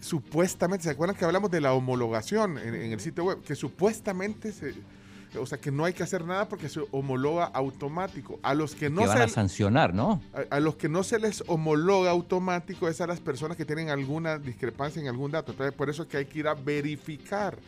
supuestamente, 0.00 0.84
¿se 0.84 0.90
acuerdan 0.90 1.16
que 1.16 1.24
hablamos 1.24 1.50
de 1.50 1.60
la 1.60 1.72
homologación 1.74 2.58
en, 2.58 2.74
en 2.74 2.92
el 2.92 3.00
sitio 3.00 3.24
web? 3.24 3.42
Que 3.42 3.54
supuestamente 3.54 4.52
se... 4.52 4.74
O 5.38 5.44
sea, 5.44 5.58
que 5.58 5.70
no 5.70 5.84
hay 5.84 5.92
que 5.92 6.02
hacer 6.02 6.24
nada 6.24 6.48
porque 6.48 6.70
se 6.70 6.80
homologa 6.90 7.44
automático. 7.44 8.40
A 8.42 8.54
los 8.54 8.74
que 8.74 8.88
no 8.88 9.02
que 9.02 9.08
van 9.08 9.18
se... 9.18 9.22
a 9.24 9.28
sancionar, 9.28 9.92
¿no? 9.92 10.22
A, 10.50 10.56
a 10.56 10.60
los 10.60 10.76
que 10.76 10.88
no 10.88 11.02
se 11.02 11.18
les 11.18 11.44
homologa 11.48 12.10
automático 12.10 12.88
es 12.88 13.02
a 13.02 13.06
las 13.06 13.20
personas 13.20 13.54
que 13.58 13.66
tienen 13.66 13.90
alguna 13.90 14.38
discrepancia 14.38 15.02
en 15.02 15.08
algún 15.08 15.30
dato. 15.30 15.52
Entonces, 15.52 15.74
por 15.74 15.90
eso 15.90 16.04
es 16.04 16.08
que 16.08 16.16
hay 16.16 16.24
que 16.24 16.38
ir 16.38 16.48
a 16.48 16.54
verificar. 16.54 17.58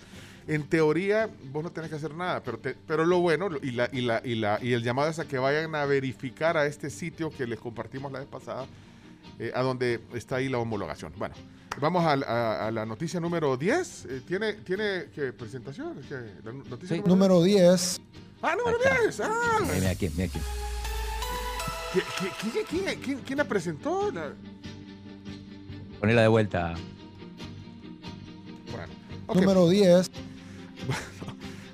En 0.52 0.64
teoría, 0.68 1.30
vos 1.52 1.62
no 1.62 1.70
tenés 1.70 1.90
que 1.90 1.96
hacer 1.96 2.12
nada, 2.12 2.42
pero, 2.42 2.58
te- 2.58 2.74
pero 2.86 3.04
lo 3.06 3.20
bueno 3.20 3.48
y, 3.62 3.70
la, 3.70 3.88
y, 3.92 4.00
la, 4.00 4.20
y, 4.24 4.34
la, 4.34 4.58
y 4.60 4.72
el 4.72 4.82
llamado 4.82 5.08
es 5.08 5.20
a 5.20 5.24
que 5.24 5.38
vayan 5.38 5.72
a 5.76 5.84
verificar 5.84 6.56
a 6.56 6.66
este 6.66 6.90
sitio 6.90 7.30
que 7.30 7.46
les 7.46 7.60
compartimos 7.60 8.10
la 8.10 8.18
vez 8.18 8.26
pasada, 8.26 8.66
eh, 9.38 9.52
a 9.54 9.62
donde 9.62 10.00
está 10.12 10.36
ahí 10.36 10.48
la 10.48 10.58
homologación. 10.58 11.12
Bueno, 11.16 11.36
vamos 11.80 12.04
a, 12.04 12.66
a 12.66 12.70
la 12.72 12.84
noticia 12.84 13.20
número 13.20 13.56
10. 13.56 14.06
Eh, 14.06 14.22
¿Tiene, 14.26 14.54
tiene 14.54 15.04
¿qué, 15.14 15.32
presentación? 15.32 15.94
¿Qué? 16.08 16.16
La 16.44 16.52
noticia 16.52 16.96
Sí. 16.96 17.02
Número 17.06 17.40
10. 17.44 18.00
Ah, 18.42 18.56
número 18.56 18.76
Ahí 18.90 19.08
está. 19.08 19.28
10. 19.28 19.30
Ah, 19.30 19.58
Mira 19.72 19.90
aquí, 19.90 20.08
mira 20.16 20.24
aquí. 20.24 20.38
¿Qui- 21.92 22.02
qui- 22.18 22.50
quién, 22.50 22.64
quién- 22.84 23.00
quién- 23.00 23.20
quién 23.24 23.36
la 23.38 23.44
presentó? 23.44 24.10
La- 24.10 24.32
Ponela 26.00 26.22
de 26.22 26.28
vuelta. 26.28 26.74
Bueno. 28.72 28.92
Número 29.32 29.68
10. 29.68 30.10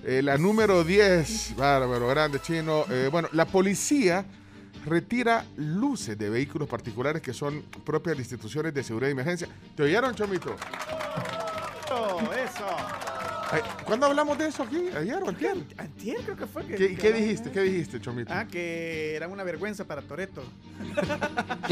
Eh, 0.04 0.22
la 0.22 0.38
número 0.38 0.84
10, 0.84 1.54
bárbaro, 1.56 2.06
grande 2.08 2.40
chino. 2.40 2.84
Eh, 2.90 3.08
bueno, 3.10 3.28
la 3.32 3.44
policía 3.44 4.24
retira 4.84 5.44
luces 5.56 6.16
de 6.16 6.30
vehículos 6.30 6.68
particulares 6.68 7.20
que 7.20 7.32
son 7.34 7.62
propias 7.84 8.16
de 8.16 8.22
instituciones 8.22 8.72
de 8.72 8.84
seguridad 8.84 9.08
y 9.08 9.12
emergencia. 9.12 9.48
¿Te 9.74 9.82
oyeron, 9.82 10.14
Chomito? 10.14 10.54
Oh, 11.90 12.20
eso. 12.32 12.66
¿Cuándo 13.84 14.06
hablamos 14.06 14.36
de 14.38 14.48
eso 14.48 14.62
aquí? 14.64 14.88
¿Ayer 14.96 15.20
o 15.22 15.28
antier? 15.28 15.56
Antier 15.76 16.16
creo 16.22 16.36
que 16.36 16.46
fue. 16.46 16.64
Que, 16.66 16.74
¿Qué, 16.76 16.88
que 16.88 16.96
qué 16.96 17.06
hablamos 17.08 17.24
dijiste? 17.26 17.50
¿Qué 17.52 17.60
dijiste, 17.62 18.00
Chomito? 18.00 18.32
Ah, 18.32 18.44
que 18.46 19.14
era 19.16 19.26
una 19.28 19.42
vergüenza 19.44 19.84
para 19.84 20.02
Toreto. 20.02 20.42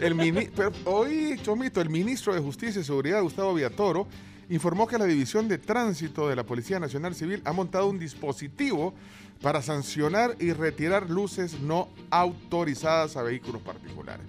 El 0.00 0.14
mini- 0.14 0.48
pero 0.54 0.72
hoy, 0.84 1.38
Chomito, 1.42 1.80
el 1.80 1.90
ministro 1.90 2.34
de 2.34 2.40
Justicia 2.40 2.80
y 2.80 2.84
Seguridad, 2.84 3.22
Gustavo 3.22 3.54
Villatoro, 3.54 4.06
informó 4.50 4.86
que 4.86 4.98
la 4.98 5.06
División 5.06 5.48
de 5.48 5.56
Tránsito 5.58 6.28
de 6.28 6.36
la 6.36 6.44
Policía 6.44 6.78
Nacional 6.78 7.14
Civil 7.14 7.40
ha 7.44 7.52
montado 7.52 7.88
un 7.88 7.98
dispositivo 7.98 8.92
para 9.40 9.62
sancionar 9.62 10.36
y 10.38 10.52
retirar 10.52 11.08
luces 11.08 11.60
no 11.60 11.88
autorizadas 12.10 13.16
a 13.16 13.22
vehículos 13.22 13.62
particulares. 13.62 14.26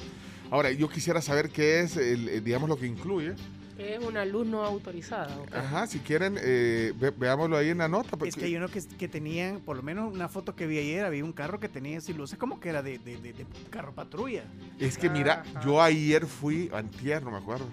Ahora, 0.50 0.72
yo 0.72 0.88
quisiera 0.90 1.22
saber 1.22 1.50
qué 1.50 1.82
es, 1.82 1.98
el, 1.98 2.30
eh, 2.30 2.42
digamos, 2.42 2.70
lo 2.70 2.78
que 2.78 2.86
incluye. 2.88 3.34
Que 3.78 3.96
es 3.96 4.04
una 4.04 4.26
luz 4.26 4.46
no 4.46 4.64
autorizada. 4.64 5.36
Ajá, 5.54 5.88
si 5.88 6.00
quieren, 6.00 6.38
eh, 6.42 6.94
ve- 7.00 7.10
veámoslo 7.12 7.58
ahí 7.58 7.70
en 7.70 7.80
la 7.80 7.88
nota. 7.88 8.10
Es 8.12 8.18
porque- 8.18 8.32
que 8.32 8.46
hay 8.46 8.56
uno 8.56 8.68
que, 8.68 8.82
que 9.00 9.08
tenían, 9.08 9.60
por 9.62 9.76
lo 9.78 9.82
menos 9.84 10.14
una 10.14 10.28
foto 10.30 10.56
que 10.56 10.68
vi 10.68 10.78
ayer, 10.78 11.04
había 11.06 11.24
un 11.24 11.32
carro 11.34 11.60
que 11.60 11.68
tenía 11.70 11.98
así 11.98 12.14
luces 12.14 12.38
como 12.38 12.60
que 12.60 12.70
era 12.70 12.84
de, 12.84 13.00
de- 13.00 13.18
de- 13.18 13.34
de 13.34 13.46
carro 13.70 13.94
patrulla. 13.96 14.44
Es 14.78 14.98
que 14.98 15.10
mira, 15.10 15.44
Ajá. 15.50 15.66
yo 15.66 15.82
ayer 15.82 16.26
fui, 16.28 16.70
antier, 16.74 17.24
no 17.24 17.32
me 17.32 17.38
acuerdo, 17.38 17.66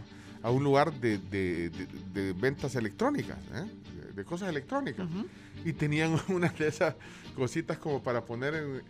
a 0.42 0.50
un 0.50 0.62
lugar 0.64 0.92
de, 0.94 1.18
de- 1.18 1.70
de- 1.70 1.86
de 2.14 2.32
ventas 2.32 2.74
electrónicas, 2.76 3.38
¿eh? 3.54 3.66
de, 4.06 4.12
de 4.12 4.24
cosas 4.24 4.48
electrónicas. 4.48 5.08
Y 5.64 5.72
tenían 5.72 6.16
unas 6.28 6.56
de 6.58 6.68
esas 6.68 6.94
cositas 7.36 7.78
como 7.78 8.02
para 8.02 8.24
poner 8.24 8.54
en, 8.54 8.82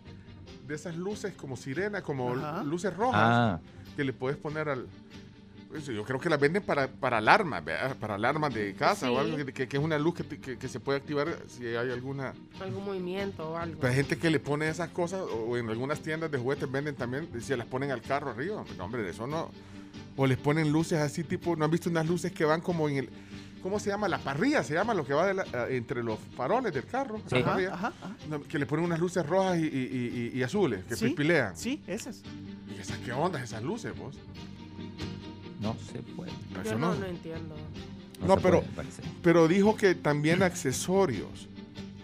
de 0.67 0.75
esas 0.75 0.95
luces 0.95 1.33
como 1.33 1.57
sirena, 1.57 2.01
como 2.01 2.35
Ajá. 2.35 2.63
luces 2.63 2.95
rojas, 2.95 3.21
Ah, 3.23 3.59
que 3.95 4.03
le 4.03 4.13
puedes 4.13 4.37
poner 4.37 4.69
al... 4.69 4.85
pues, 5.69 5.85
yo 5.87 6.03
creo 6.03 6.19
que 6.19 6.29
las 6.29 6.39
venden 6.39 6.61
para, 6.63 6.87
para 6.87 7.17
alarmas, 7.17 7.65
¿verdad? 7.65 7.95
para 7.97 8.15
alarmas 8.15 8.53
de 8.53 8.75
casa 8.75 9.11
o 9.11 9.17
algo, 9.19 9.35
que, 9.37 9.67
que- 9.67 9.77
es 9.77 9.83
una 9.83 9.97
luz 9.97 10.13
que, 10.15 10.23
que- 10.39 10.57
que 10.59 10.67
se 10.67 10.79
puede 10.79 10.99
activar 10.99 11.35
si 11.47 11.65
hay 11.65 11.91
alguna... 11.91 12.33
Algún 12.61 12.85
movimiento 12.85 13.51
o 13.51 13.57
algo. 13.57 13.77
Pero 13.81 13.89
hay 13.89 13.95
gente 13.95 14.17
que 14.19 14.29
le 14.29 14.39
pone 14.39 14.69
esas 14.69 14.89
cosas, 14.89 15.21
o 15.21 15.57
en 15.57 15.67
algunas 15.69 15.99
tiendas 16.01 16.29
de 16.31 16.37
juguetes 16.37 16.71
venden 16.71 16.95
también, 16.95 17.27
se 17.41 17.57
las 17.57 17.65
ponen 17.65 17.89
al 17.91 18.01
carro 18.03 18.29
arriba. 18.29 18.63
No, 18.77 18.85
hombre, 18.85 19.09
eso 19.09 19.25
no. 19.25 19.49
O 20.21 20.27
les 20.27 20.37
ponen 20.37 20.69
luces 20.69 20.99
así, 20.99 21.23
tipo, 21.23 21.55
¿no 21.55 21.63
han 21.63 21.71
visto 21.71 21.89
unas 21.89 22.05
luces 22.05 22.33
que 22.33 22.43
van 22.43 22.59
como 22.59 22.89
en 22.89 22.97
el. 22.97 23.09
¿Cómo 23.63 23.79
se 23.79 23.89
llama? 23.89 24.09
La 24.09 24.17
parrilla, 24.19 24.63
se 24.65 24.73
llama 24.73 24.93
lo 24.93 25.05
que 25.05 25.13
va 25.13 25.25
de 25.25 25.33
la- 25.33 25.43
a- 25.53 25.69
entre 25.69 26.03
los 26.03 26.19
faroles 26.35 26.73
del 26.73 26.83
carro. 26.83 27.21
Sí. 27.29 27.37
Ajá, 27.37 27.57
ajá, 27.71 27.93
que 28.49 28.59
le 28.59 28.65
ponen 28.65 28.83
unas 28.83 28.99
luces 28.99 29.25
rojas 29.25 29.57
y, 29.59 29.61
y- 29.63 30.31
y- 30.33 30.37
y- 30.37 30.43
azules, 30.43 30.83
que 30.83 30.97
Sí, 30.97 31.05
pispilean. 31.05 31.55
Sí, 31.55 31.81
esas. 31.87 32.21
¿Y 32.75 32.81
esas 32.81 32.97
qué 32.97 33.13
onda, 33.13 33.41
esas 33.41 33.63
luces, 33.63 33.97
vos? 33.97 34.17
no 35.61 35.73
se 35.89 35.99
puede. 36.03 36.31
Yo 36.65 36.77
no, 36.77 36.95
no. 36.95 37.05
entiendo. 37.05 37.55
No, 38.27 38.35
pero- 38.37 38.61
puede. 38.63 38.87
Pero 39.23 39.47
dijo 39.47 39.77
que 39.77 39.95
también 39.95 40.43
accesorios. 40.43 41.47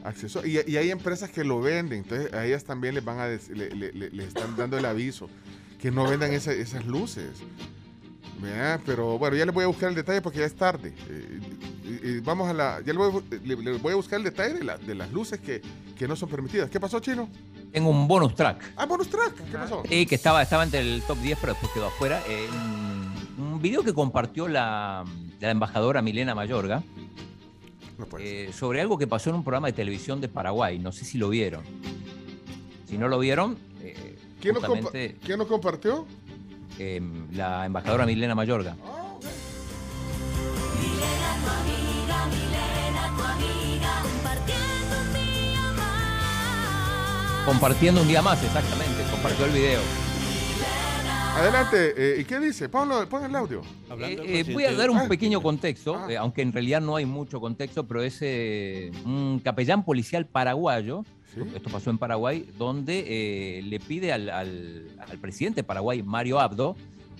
Acceso- 0.05 0.45
y, 0.45 0.59
y 0.71 0.77
hay 0.77 0.89
empresas 0.89 1.29
que 1.31 1.43
lo 1.43 1.59
venden, 1.59 1.99
entonces 2.03 2.31
a 2.33 2.45
ellas 2.45 2.63
también 2.63 2.95
les 2.95 3.03
van 3.03 3.19
a 3.19 3.27
dec- 3.27 3.49
le, 3.49 3.71
le- 3.71 3.91
le- 3.91 4.09
le 4.11 4.23
están 4.23 4.55
dando 4.55 4.77
el 4.77 4.85
aviso 4.85 5.29
que 5.81 5.91
no 5.91 6.07
vendan 6.07 6.31
esa- 6.31 6.53
esas 6.53 6.85
luces. 6.85 7.31
¿Verdad? 8.45 8.79
Pero 8.85 9.17
bueno, 9.17 9.35
ya 9.35 9.45
les 9.45 9.53
voy 9.53 9.63
a 9.63 9.67
buscar 9.67 9.89
el 9.89 9.95
detalle 9.95 10.21
porque 10.21 10.39
ya 10.39 10.45
es 10.45 10.55
tarde. 10.55 10.93
Eh, 11.09 12.21
vamos 12.23 12.47
a 12.49 12.53
la. 12.53 12.79
Ya 12.85 12.93
le 12.93 12.99
voy, 12.99 13.09
a 13.09 13.11
bu- 13.13 13.41
le- 13.43 13.55
le 13.55 13.77
voy 13.77 13.93
a 13.93 13.95
buscar 13.95 14.17
el 14.19 14.23
detalle 14.25 14.53
de, 14.55 14.63
la- 14.63 14.77
de 14.77 14.95
las 14.95 15.11
luces 15.11 15.39
que, 15.39 15.61
que 15.97 16.07
no 16.07 16.15
son 16.15 16.29
permitidas. 16.29 16.69
¿Qué 16.69 16.79
pasó, 16.79 16.99
Chino? 16.99 17.29
Tengo 17.71 17.89
un 17.89 18.07
bonus 18.07 18.35
track. 18.35 18.73
Ah, 18.77 18.85
bonus 18.85 19.09
track. 19.09 19.35
¿Qué 19.51 19.57
pasó? 19.57 19.83
Sí, 19.89 20.05
que 20.05 20.15
estaba, 20.15 20.41
estaba 20.41 20.63
entre 20.63 20.79
el 20.79 21.01
top 21.03 21.17
10, 21.19 21.37
pero 21.41 21.53
después 21.53 21.71
quedó 21.73 21.87
afuera. 21.87 22.21
Eh, 22.27 22.47
un, 23.37 23.61
video 23.61 23.83
que 23.83 23.93
compartió 23.93 24.47
la, 24.47 25.03
la 25.39 25.49
embajadora 25.51 26.01
Milena 26.03 26.35
Mayorga 26.35 26.83
No 27.97 28.07
eh, 28.19 28.51
sobre 28.53 28.79
algo 28.79 28.97
que 28.97 29.07
pasó 29.07 29.29
en 29.31 29.37
un 29.37 29.43
programa 29.43 29.67
de 29.67 29.73
televisión 29.73 30.21
de 30.21 30.27
Paraguay. 30.29 30.77
No 30.79 30.91
sé 30.91 31.03
si 31.03 31.17
lo 31.17 31.29
vieron. 31.29 31.63
Si 32.87 32.97
no 32.97 33.07
lo 33.07 33.17
vieron, 33.19 33.57
eh, 33.81 34.17
¿Quién, 34.39 34.55
¿Quién 35.23 35.37
nos 35.39 35.47
compartió? 35.47 36.05
Eh, 36.79 37.01
la 37.31 37.65
embajadora 37.65 38.05
Milena 38.05 38.35
Mayorga. 38.35 38.75
Ah, 38.85 39.13
ok. 39.15 39.25
Compartiendo 47.45 48.01
un 48.01 48.07
día 48.07 48.21
más, 48.21 48.43
exactamente. 48.43 49.03
Compartió 49.11 49.45
el 49.45 49.51
video. 49.51 49.81
Adelante, 51.37 51.93
eh, 51.97 52.21
¿y 52.21 52.23
qué 52.23 52.39
dice? 52.39 52.69
Ponlo, 52.69 53.07
pon 53.09 53.25
el 53.25 53.35
audio. 53.35 53.61
Eh, 53.99 54.17
eh, 54.23 54.53
voy 54.53 54.63
a 54.63 54.71
dar 54.71 54.89
un 54.89 55.07
pequeño 55.09 55.41
contexto, 55.41 56.09
eh, 56.09 56.15
aunque 56.15 56.41
en 56.41 56.53
realidad 56.53 56.79
no 56.79 56.95
hay 56.95 57.05
mucho 57.05 57.41
contexto, 57.41 57.85
pero 57.85 58.01
es 58.01 58.17
eh, 58.21 58.89
un 59.03 59.41
capellán 59.43 59.83
policial 59.83 60.25
paraguayo, 60.25 61.03
esto 61.55 61.69
pasó 61.69 61.89
en 61.89 61.97
Paraguay, 61.97 62.49
donde 62.57 63.03
eh, 63.59 63.61
le 63.63 63.79
pide 63.79 64.11
al, 64.13 64.29
al- 64.29 64.87
al 64.99 65.17
presidente 65.19 65.61
de 65.61 65.63
Paraguay, 65.63 66.01
Mario 66.03 66.39
Abdo, 66.39 66.75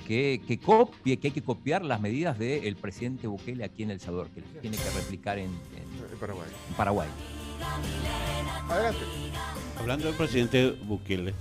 que, 0.08 0.42
que 0.48 0.60
copie, 0.60 1.18
que 1.18 1.28
hay 1.28 1.34
que 1.34 1.42
copiar 1.42 1.84
las 1.84 2.00
medidas 2.00 2.38
del 2.38 2.76
presidente 2.76 3.28
Bukele 3.28 3.64
aquí 3.64 3.84
en 3.84 3.92
El 3.92 4.00
Salvador, 4.00 4.30
que 4.30 4.42
las 4.42 4.62
tiene 4.62 4.78
que 4.78 4.90
replicar 4.92 5.38
en, 5.40 5.46
en- 5.46 6.18
Paraguay. 6.20 6.48
en 6.70 6.76
Paraguay. 6.76 7.08
Adelante. 8.70 9.00
Hablando 9.80 10.08
del 10.08 10.16
presidente 10.16 10.72
Bukele, 10.72 11.34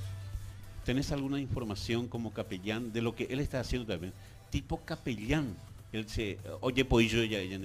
¿tenés 0.85 1.13
alguna 1.13 1.41
información 1.41 2.09
como 2.09 2.33
capellán 2.33 2.93
de 2.93 3.03
lo 3.03 3.15
que 3.15 3.25
él 3.25 3.41
está 3.41 3.61
haciendo 3.61 3.87
también? 3.87 4.13
Tipo 4.51 4.81
capellán. 4.85 5.55
Él 5.93 6.09
se, 6.09 6.39
oye, 6.61 6.85
pues 6.85 7.11
yo 7.11 7.23
ya, 7.23 7.41
ya. 7.43 7.59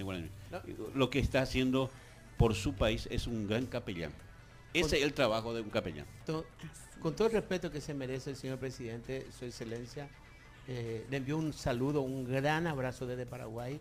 Lo 0.94 1.10
que 1.10 1.20
está 1.20 1.42
haciendo 1.42 1.90
por 2.38 2.54
su 2.54 2.74
país 2.74 3.08
es 3.12 3.26
un 3.26 3.48
gran 3.48 3.66
capellán. 3.66 4.12
Ese 4.74 4.98
es 4.98 5.04
el 5.04 5.14
trabajo 5.14 5.54
de 5.54 5.62
un 5.62 5.70
capellán. 5.70 6.06
To- 6.26 6.46
Con 7.02 7.16
todo 7.16 7.28
el 7.28 7.34
respeto 7.34 7.72
que 7.72 7.80
se 7.82 7.94
merece 7.94 8.30
el 8.32 8.36
señor 8.36 8.58
presidente, 8.60 9.26
su 9.38 9.46
excelencia, 9.46 10.10
eh, 10.68 11.06
le 11.10 11.18
envío 11.18 11.38
un 11.38 11.54
saludo, 11.54 12.02
un 12.02 12.26
gran 12.30 12.68
abrazo 12.68 13.08
desde 13.08 13.26
Paraguay 13.26 13.80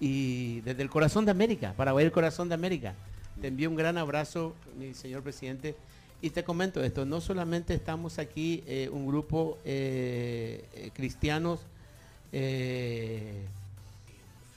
y 0.00 0.60
desde 0.62 0.82
el 0.82 0.90
corazón 0.90 1.24
de 1.24 1.30
América, 1.30 1.74
Paraguay 1.76 2.04
el 2.06 2.12
corazón 2.12 2.48
de 2.48 2.54
América. 2.54 2.94
Te 3.40 3.48
envío 3.48 3.68
un 3.68 3.76
gran 3.76 3.98
abrazo, 3.98 4.54
mi 4.78 4.94
señor 4.94 5.22
presidente. 5.22 5.76
Y 6.22 6.30
te 6.30 6.42
comento 6.42 6.82
esto, 6.82 7.04
no 7.04 7.20
solamente 7.20 7.74
estamos 7.74 8.18
aquí 8.18 8.64
eh, 8.66 8.88
un 8.90 9.06
grupo 9.06 9.58
eh, 9.64 10.64
eh, 10.74 10.90
cristianos 10.94 11.60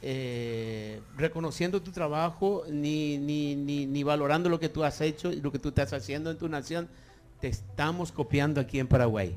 eh, 0.02 1.00
eh, 1.00 1.02
reconociendo 1.18 1.82
tu 1.82 1.92
trabajo 1.92 2.64
ni, 2.70 3.18
ni, 3.18 3.56
ni, 3.56 3.86
ni 3.86 4.04
valorando 4.04 4.50
lo 4.50 4.60
que 4.60 4.70
tú 4.70 4.84
has 4.84 5.02
hecho 5.02 5.32
y 5.32 5.42
lo 5.42 5.52
que 5.52 5.60
tú 5.60 5.70
estás 5.70 5.94
haciendo 5.94 6.30
en 6.32 6.38
tu 6.38 6.48
nación, 6.48 6.88
te 7.42 7.48
estamos 7.48 8.12
copiando 8.12 8.62
aquí 8.62 8.80
en 8.80 8.88
Paraguay. 8.88 9.36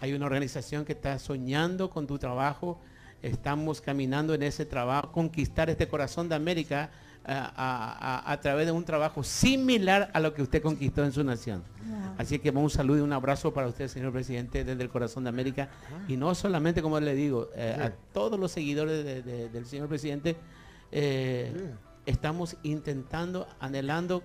Hay 0.00 0.12
una 0.12 0.26
organización 0.26 0.84
que 0.84 0.92
está 0.92 1.18
soñando 1.18 1.90
con 1.90 2.06
tu 2.06 2.18
trabajo, 2.18 2.78
estamos 3.22 3.80
caminando 3.80 4.34
en 4.34 4.42
ese 4.42 4.64
trabajo, 4.66 5.10
conquistar 5.12 5.68
este 5.70 5.88
corazón 5.88 6.28
de 6.28 6.34
América 6.34 6.90
a, 7.24 7.38
a- 7.56 8.18
a- 8.30 8.32
a 8.32 8.40
través 8.40 8.66
de 8.66 8.72
un 8.72 8.84
trabajo 8.84 9.22
similar 9.24 10.10
a 10.14 10.20
lo 10.20 10.32
que 10.34 10.42
usted 10.42 10.62
conquistó 10.62 11.04
en 11.04 11.12
su 11.12 11.24
nación. 11.24 11.62
Así 12.18 12.38
que 12.40 12.50
un 12.50 12.68
saludo 12.68 12.98
y 12.98 13.00
un 13.00 13.12
abrazo 13.12 13.54
para 13.54 13.68
usted, 13.68 13.88
señor 13.88 14.12
presidente, 14.12 14.64
desde 14.64 14.82
el 14.82 14.90
corazón 14.90 15.22
de 15.24 15.30
América. 15.30 15.68
Y 16.08 16.16
no 16.16 16.34
solamente, 16.34 16.82
como 16.82 16.98
le 17.00 17.14
digo, 17.14 17.48
eh, 17.54 17.76
a 17.80 17.90
todos 18.12 18.38
los 18.38 18.50
seguidores 18.52 19.04
de- 19.04 19.22
de- 19.22 19.48
del 19.48 19.64
señor 19.66 19.88
presidente, 19.88 20.36
eh, 20.92 21.52
estamos 22.06 22.56
intentando, 22.62 23.46
anhelando 23.60 24.22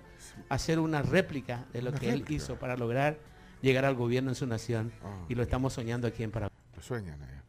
hacer 0.48 0.78
una 0.78 1.02
réplica 1.02 1.66
de 1.72 1.82
lo 1.82 1.90
Una 1.90 1.98
que 2.00 2.10
él 2.10 2.24
hizo 2.28 2.56
para 2.56 2.76
lograr 2.76 3.18
llegar 3.62 3.84
al 3.84 3.94
gobierno 3.94 4.30
en 4.30 4.34
su 4.34 4.46
nación. 4.46 4.92
Ah. 5.04 5.24
Y 5.28 5.34
lo 5.34 5.42
estamos 5.42 5.72
soñando 5.72 6.06
aquí 6.08 6.22
en 6.22 6.30
Paraguay. 6.30 6.54
Lo 6.76 6.82
sueñan 6.82 7.22
allá. 7.22 7.42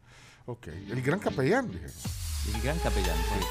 Ok. 0.46 0.68
El 0.68 1.02
gran 1.02 1.18
capellán, 1.18 1.70
dije. 1.72 1.86
El 2.54 2.62
gran 2.62 2.78
capellán, 2.78 3.16
sí. 3.16 3.44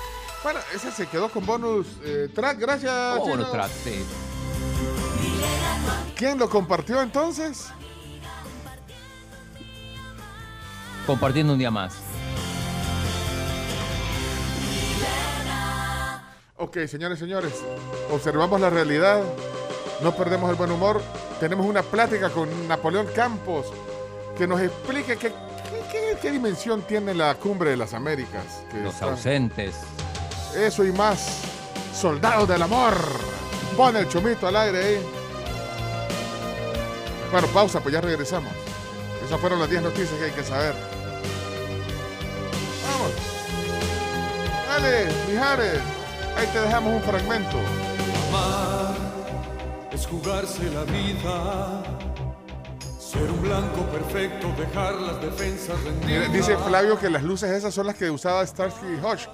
Bueno, 0.43 0.59
ese 0.73 0.91
se 0.91 1.07
quedó 1.07 1.27
con 1.29 1.45
bonus 1.45 1.87
eh, 2.03 2.29
track, 2.33 2.59
gracias. 2.59 2.93
Oh, 3.19 3.27
bonus 3.27 3.51
track, 3.51 3.69
sí. 3.83 4.03
¿Quién 6.15 6.39
lo 6.39 6.49
compartió 6.49 7.01
entonces? 7.01 7.67
Compartiendo 11.05 11.53
un 11.53 11.59
día 11.59 11.71
más. 11.71 11.97
Ok, 16.57 16.77
señores, 16.87 17.19
señores, 17.19 17.53
observamos 18.09 18.59
la 18.61 18.69
realidad, 18.69 19.21
no 20.01 20.15
perdemos 20.15 20.49
el 20.49 20.55
buen 20.55 20.71
humor. 20.71 21.01
Tenemos 21.39 21.65
una 21.65 21.83
plática 21.83 22.29
con 22.29 22.67
Napoleón 22.67 23.07
Campos 23.13 23.67
que 24.37 24.47
nos 24.47 24.61
explique 24.61 25.17
qué, 25.17 26.31
dimensión 26.31 26.81
tiene 26.81 27.13
la 27.13 27.35
cumbre 27.35 27.71
de 27.71 27.77
las 27.77 27.93
Américas. 27.93 28.63
que 28.71 28.81
Los 28.81 29.01
ausentes. 29.01 29.75
Eso 30.55 30.83
y 30.83 30.91
más. 30.91 31.41
Soldados 31.93 32.47
del 32.47 32.61
amor. 32.61 32.95
Pon 33.77 33.95
el 33.95 34.07
chumito 34.09 34.47
al 34.47 34.55
aire 34.55 34.83
ahí. 34.83 35.14
Bueno, 37.35 37.49
pausa, 37.49 37.81
pues 37.81 37.91
ya 37.91 37.99
regresamos. 37.99 38.53
Esas 39.25 39.37
fueron 39.41 39.59
las 39.59 39.69
10 39.69 39.81
noticias 39.81 40.09
que 40.11 40.23
hay 40.23 40.31
que 40.31 40.41
saber. 40.41 40.73
Vamos. 42.87 43.11
Dale, 44.69 45.07
Mijares. 45.29 45.81
Ahí 46.37 46.47
te 46.47 46.61
dejamos 46.61 46.93
un 46.93 47.01
fragmento. 47.01 47.57
Amar 48.29 48.95
es 49.91 50.07
jugarse 50.07 50.63
la 50.69 50.83
vida. 50.85 51.83
Ser 52.97 53.29
un 53.29 53.41
blanco 53.41 53.81
perfecto, 53.91 54.53
dejar 54.57 54.95
las 55.01 55.21
defensas 55.21 55.77
rendidas. 55.83 56.31
dice 56.31 56.55
Flavio 56.55 56.97
que 56.97 57.09
las 57.09 57.21
luces 57.21 57.51
esas 57.51 57.73
son 57.73 57.87
las 57.87 57.97
que 57.97 58.09
usaba 58.09 58.47
Starsky 58.47 58.85
y 58.85 59.05
Hodge. 59.05 59.27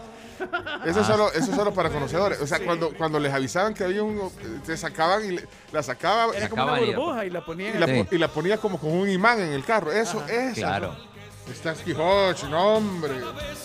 Eso 0.85 1.01
es 1.01 1.09
Ah. 1.09 1.11
solo, 1.11 1.31
eso 1.33 1.51
es 1.51 1.55
solo 1.55 1.73
para 1.73 1.89
conocedores. 1.89 2.39
O 2.41 2.47
sea, 2.47 2.59
cuando, 2.59 2.93
cuando 2.93 3.19
les 3.19 3.33
avisaban 3.33 3.73
que 3.73 3.83
había 3.83 4.03
un. 4.03 4.31
Se 4.65 4.75
sacaban 4.77 5.25
y 5.25 5.31
le- 5.37 5.47
la 5.71 5.83
sacaban. 5.83 6.35
Era 6.35 6.49
como 6.49 6.63
una 6.63 6.79
burbuja 6.79 7.25
y 7.25 7.29
la 7.29 7.45
ponían 7.45 7.75
y 7.75 7.79
la, 7.79 7.87
po- 7.87 8.15
y 8.15 8.17
la 8.17 8.27
ponía 8.27 8.57
como 8.57 8.79
con 8.79 8.91
un 8.91 9.09
imán 9.09 9.39
en 9.39 9.53
el 9.53 9.63
carro. 9.63 9.91
Eso, 9.91 10.23
eso. 10.27 10.55
Claro. 10.55 10.95
Starsky 11.53 11.93
Hodge, 11.93 12.43
no, 12.49 12.75
hombre. 12.75 13.13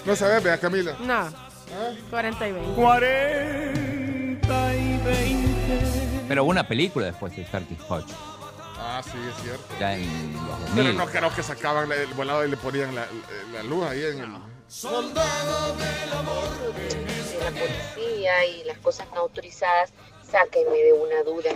No 0.05 0.17
sabes, 0.17 0.43
vea, 0.43 0.59
Camila. 0.59 0.97
No. 1.01 1.29
40 2.11 2.49
y 2.49 2.53
20. 2.53 2.75
40 2.75 4.77
y 4.77 4.99
20. 5.05 5.81
Pero 6.29 6.45
hubo 6.45 6.51
una 6.51 6.67
película 6.67 7.07
después 7.07 7.35
de 7.37 7.45
Starkey 7.47 7.77
Hodge. 7.89 8.13
Ah, 8.79 9.01
sí, 9.05 9.19
es 9.29 9.43
cierto. 9.43 9.65
Ya 9.81 9.95
en 9.97 10.33
los 10.35 10.59
Pero 10.75 10.89
2000. 10.89 10.97
no 10.97 11.07
creo 11.07 11.35
que 11.35 11.43
sacaban 11.43 11.91
el 11.91 12.07
volado 12.15 12.45
y 12.45 12.51
le 12.51 12.57
ponían 12.57 12.95
la, 12.95 13.07
la 13.53 13.63
luz 13.63 13.85
ahí 13.87 14.03
en 14.05 14.21
el. 14.21 14.29
Soldado 14.69 15.77
del 15.77 16.13
amor. 16.13 16.45
la 17.41 17.51
policía 17.51 18.47
y 18.47 18.65
las 18.65 18.79
cosas 18.79 19.07
no 19.15 19.21
autorizadas, 19.21 19.93
sáquenme 20.29 20.77
de 20.79 20.93
una 20.93 21.23
duda. 21.23 21.51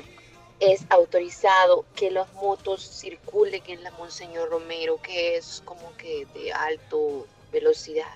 ¿Es 0.60 0.84
autorizado 0.90 1.84
que 1.96 2.12
las 2.12 2.32
motos 2.34 2.82
circulen 2.82 3.62
en 3.66 3.82
la 3.82 3.90
Monseñor 3.92 4.50
Romero, 4.50 5.00
que 5.02 5.36
es 5.36 5.60
como 5.64 5.96
que 5.96 6.26
de 6.34 6.52
alto 6.52 7.26
velocidad? 7.50 8.14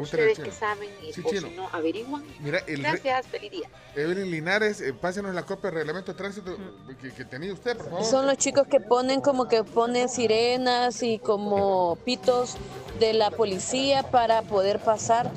Ustedes 0.00 0.38
que 0.38 0.50
saben 0.50 0.88
y 1.06 1.12
Sí, 1.12 1.22
o 1.24 1.28
chino. 1.30 1.48
si 1.48 1.54
no, 1.54 1.68
averiguan. 1.72 2.22
Mira, 2.40 2.58
el 2.66 2.76
re- 2.82 2.90
Gracias, 2.90 3.26
feliz 3.26 3.50
día. 3.50 3.68
Evelyn 3.94 4.30
Linares, 4.30 4.80
eh, 4.80 4.92
pásenos 4.92 5.34
la 5.34 5.42
copia 5.44 5.70
del 5.70 5.78
reglamento 5.80 6.12
de 6.12 6.18
tránsito 6.18 6.56
que, 7.00 7.10
que 7.12 7.24
tenía 7.24 7.52
usted, 7.52 7.76
por 7.76 7.86
favor. 7.90 8.04
Son 8.04 8.26
los 8.26 8.36
chicos 8.38 8.66
que 8.68 8.80
ponen 8.80 9.20
como 9.20 9.48
que 9.48 9.64
ponen 9.64 10.08
sirenas 10.08 11.02
y 11.02 11.18
como 11.18 11.96
pitos 12.04 12.56
de 13.00 13.12
la 13.14 13.30
policía 13.30 14.02
para 14.04 14.42
poder 14.42 14.78
pasar. 14.78 15.30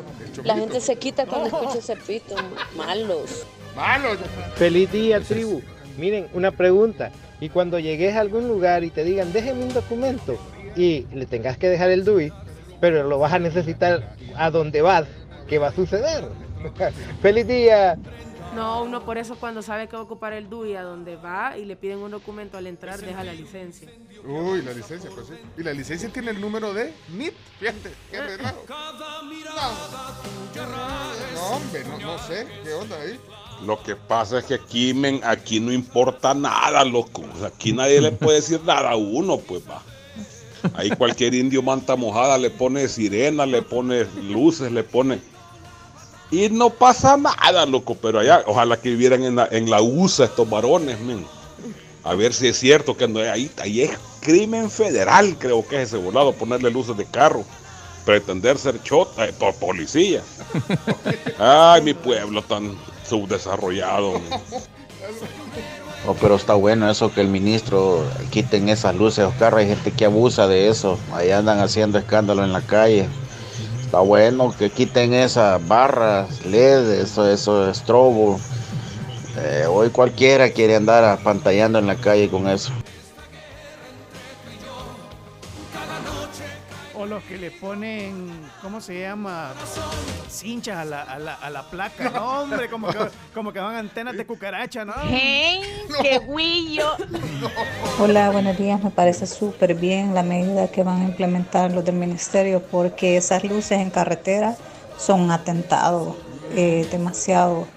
La 0.43 0.55
gente 0.55 0.81
se 0.81 0.95
quita 0.97 1.25
cuando 1.25 1.47
escucha 1.47 1.79
ese 1.79 1.95
pito. 1.95 2.35
Malos. 2.75 3.45
Malos. 3.75 4.17
Feliz 4.55 4.91
día, 4.91 5.19
tribu. 5.21 5.61
Miren, 5.97 6.27
una 6.33 6.51
pregunta. 6.51 7.11
Y 7.39 7.49
cuando 7.49 7.79
llegues 7.79 8.15
a 8.15 8.21
algún 8.21 8.47
lugar 8.47 8.83
y 8.83 8.89
te 8.89 9.03
digan, 9.03 9.31
déjeme 9.33 9.63
un 9.63 9.73
documento 9.73 10.37
y 10.75 11.05
le 11.13 11.25
tengas 11.25 11.57
que 11.57 11.67
dejar 11.69 11.89
el 11.89 12.03
DUI, 12.05 12.31
pero 12.79 13.03
lo 13.07 13.19
vas 13.19 13.33
a 13.33 13.39
necesitar 13.39 14.15
a 14.37 14.51
donde 14.51 14.81
vas, 14.81 15.05
¿qué 15.47 15.59
va 15.59 15.67
a 15.67 15.71
suceder? 15.73 16.29
¡Feliz 17.21 17.47
día! 17.47 17.97
No, 18.55 18.83
uno 18.83 19.03
por 19.03 19.17
eso 19.17 19.35
cuando 19.35 19.61
sabe 19.61 19.87
que 19.87 19.97
va 19.97 20.01
a 20.01 20.05
ocupar 20.05 20.31
el 20.31 20.49
DUI 20.49 20.77
a 20.77 20.83
donde 20.83 21.17
va 21.17 21.57
y 21.57 21.65
le 21.65 21.75
piden 21.75 21.97
un 21.99 22.11
documento 22.11 22.57
al 22.57 22.67
entrar, 22.67 22.99
deja 23.01 23.21
la 23.23 23.33
licencia. 23.33 23.89
Uy, 24.23 24.61
la 24.61 24.71
licencia, 24.71 25.09
pues 25.13 25.27
sí. 25.27 25.33
Y 25.57 25.63
la 25.63 25.73
licencia 25.73 26.07
tiene 26.09 26.31
el 26.31 26.39
número 26.39 26.73
de 26.73 26.93
NIT. 27.09 27.33
Fíjate, 27.59 27.91
qué 28.09 28.21
relajo. 28.21 28.63
No, 31.35 31.47
hombre, 31.47 31.83
no, 31.83 31.99
no 31.99 32.17
sé. 32.19 32.47
¿Qué 32.63 32.73
onda 32.73 33.01
ahí? 33.01 33.19
Lo 33.65 33.81
que 33.83 33.97
pasa 33.97 34.39
es 34.39 34.45
que 34.45 34.53
aquí, 34.53 34.93
men, 34.93 35.19
aquí 35.25 35.59
no 35.59 35.73
importa 35.73 36.33
nada, 36.33 36.85
loco. 36.85 37.23
Aquí 37.45 37.73
nadie 37.73 37.99
le 37.99 38.13
puede 38.13 38.37
decir 38.37 38.61
nada 38.63 38.91
a 38.91 38.95
uno, 38.95 39.37
pues 39.37 39.69
va. 39.69 39.81
Ahí 40.73 40.89
cualquier 40.91 41.33
indio 41.33 41.61
manta 41.61 41.95
mojada 41.95 42.37
le 42.37 42.49
pone 42.49 42.87
sirena, 42.87 43.45
le 43.45 43.61
pone 43.61 44.05
luces, 44.29 44.71
le 44.71 44.83
pone. 44.83 45.19
Y 46.31 46.49
no 46.49 46.69
pasa 46.69 47.17
nada, 47.17 47.65
loco. 47.65 47.95
Pero 47.95 48.19
allá, 48.19 48.43
ojalá 48.47 48.77
que 48.77 48.89
vivieran 48.89 49.23
en 49.23 49.35
la, 49.35 49.47
en 49.51 49.69
la 49.69 49.81
USA 49.81 50.25
estos 50.25 50.49
varones, 50.49 50.99
men. 50.99 51.25
A 52.03 52.13
ver 52.13 52.33
si 52.33 52.47
es 52.47 52.57
cierto 52.57 52.95
que 52.95 53.07
no 53.07 53.19
ahí. 53.19 53.49
Ahí 53.61 53.81
es 53.81 53.91
crimen 54.21 54.69
federal, 54.69 55.35
creo 55.37 55.65
que 55.67 55.81
es 55.81 55.89
ese 55.89 55.97
volado, 55.97 56.33
ponerle 56.33 56.71
luces 56.71 56.97
de 56.97 57.05
carro. 57.05 57.43
Pretender 58.05 58.57
ser 58.57 58.81
chota, 58.83 59.25
eh, 59.25 59.33
por 59.33 59.55
policía. 59.55 60.21
Ay, 61.39 61.81
mi 61.81 61.93
pueblo 61.93 62.41
tan 62.43 62.77
subdesarrollado. 63.07 64.13
men. 64.13 64.21
Oh, 66.07 66.13
pero 66.21 66.35
está 66.35 66.53
bueno 66.53 66.87
eso 66.87 67.11
que 67.11 67.21
el 67.21 67.27
ministro 67.29 68.03
quiten 68.29 68.69
esas 68.69 68.95
luces, 68.95 69.25
Oscar. 69.25 69.55
Hay 69.55 69.67
gente 69.67 69.91
que 69.91 70.05
abusa 70.05 70.47
de 70.47 70.69
eso. 70.69 70.99
Ahí 71.11 71.31
andan 71.31 71.59
haciendo 71.59 71.97
escándalo 71.97 72.43
en 72.43 72.53
la 72.53 72.61
calle. 72.61 73.07
Está 73.83 74.01
bueno 74.01 74.53
que 74.55 74.69
quiten 74.69 75.15
esas 75.15 75.67
barras, 75.67 76.45
LED, 76.45 77.01
eso, 77.01 77.27
eso, 77.27 77.69
estrobo. 77.71 78.39
Eh, 79.37 79.65
hoy 79.67 79.89
cualquiera 79.89 80.49
quiere 80.51 80.75
andar 80.75 81.03
apantallando 81.03 81.79
en 81.79 81.87
la 81.87 81.95
calle 81.95 82.29
con 82.29 82.47
eso. 82.49 82.71
Que 87.35 87.41
le 87.41 87.51
ponen, 87.51 88.29
¿cómo 88.61 88.79
se 88.79 89.01
llama? 89.01 89.53
Cinchas 90.29 90.77
a 90.77 90.85
la, 90.85 91.01
a 91.01 91.19
la, 91.19 91.33
a 91.33 91.49
la 91.49 91.69
placa. 91.69 92.09
No, 92.09 92.43
hombre, 92.43 92.69
como 92.69 92.87
que, 92.87 92.97
como 93.33 93.51
que 93.51 93.59
van 93.59 93.75
antenas 93.75 94.15
de 94.15 94.25
cucaracha, 94.25 94.85
¿no? 94.85 94.93
¡Hey! 95.09 95.59
¡Qué 96.01 96.19
guillo! 96.19 96.93
Hola, 97.99 98.29
buenos 98.29 98.57
días. 98.57 98.81
Me 98.81 98.89
parece 98.89 99.27
súper 99.27 99.75
bien 99.75 100.13
la 100.13 100.23
medida 100.23 100.69
que 100.69 100.83
van 100.83 101.01
a 101.01 101.03
implementar 101.03 101.73
los 101.73 101.83
del 101.83 101.95
ministerio 101.95 102.61
porque 102.61 103.17
esas 103.17 103.43
luces 103.43 103.81
en 103.81 103.89
carretera 103.89 104.55
son 104.97 105.19
un 105.19 105.31
atentado 105.31 106.15
eh, 106.55 106.87
demasiado 106.89 107.67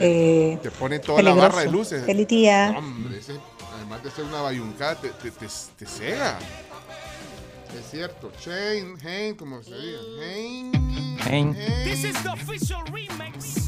eh, 0.00 0.58
Te 0.60 0.72
ponen 0.72 1.00
toda 1.00 1.22
la 1.22 1.34
barra 1.34 1.60
de 1.60 1.70
luces. 1.70 2.04
Feliz 2.04 2.26
día. 2.26 2.74
Hombre, 2.76 3.18
ese, 3.18 3.34
además 3.76 4.02
de 4.02 4.10
ser 4.10 4.24
una 4.24 4.42
bayuncada, 4.42 4.96
te, 4.96 5.10
te, 5.10 5.30
te, 5.30 5.46
te 5.76 5.86
cega. 5.86 6.36
Es 7.76 7.90
cierto, 7.90 8.30
Shane, 8.40 8.94
Hein, 9.04 9.36
como 9.36 9.62
se 9.62 9.76
diga. 9.76 9.98
Hein. 10.22 10.72
Hein. 11.26 11.56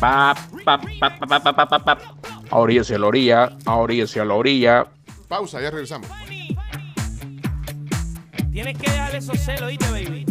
Pa, 0.00 0.34
pa, 0.64 0.80
pa, 0.80 1.18
pa, 1.18 1.42
pa, 1.42 1.66
pa, 1.66 1.78
pa, 1.78 1.98
A 2.50 2.58
orilla 2.58 2.80
hacia 2.80 2.98
la 2.98 3.06
orilla, 3.06 3.56
a 3.66 3.76
orilla 3.76 4.04
hacia 4.04 4.24
la 4.24 4.34
orilla. 4.34 4.86
Pausa, 5.28 5.60
ya 5.60 5.70
regresamos. 5.70 6.08
Tienes 8.50 8.78
que 8.78 8.90
dejar 8.90 9.14
esos 9.14 9.38
celos, 9.38 9.68
¿viste, 9.68 9.90
baby? 9.90 10.26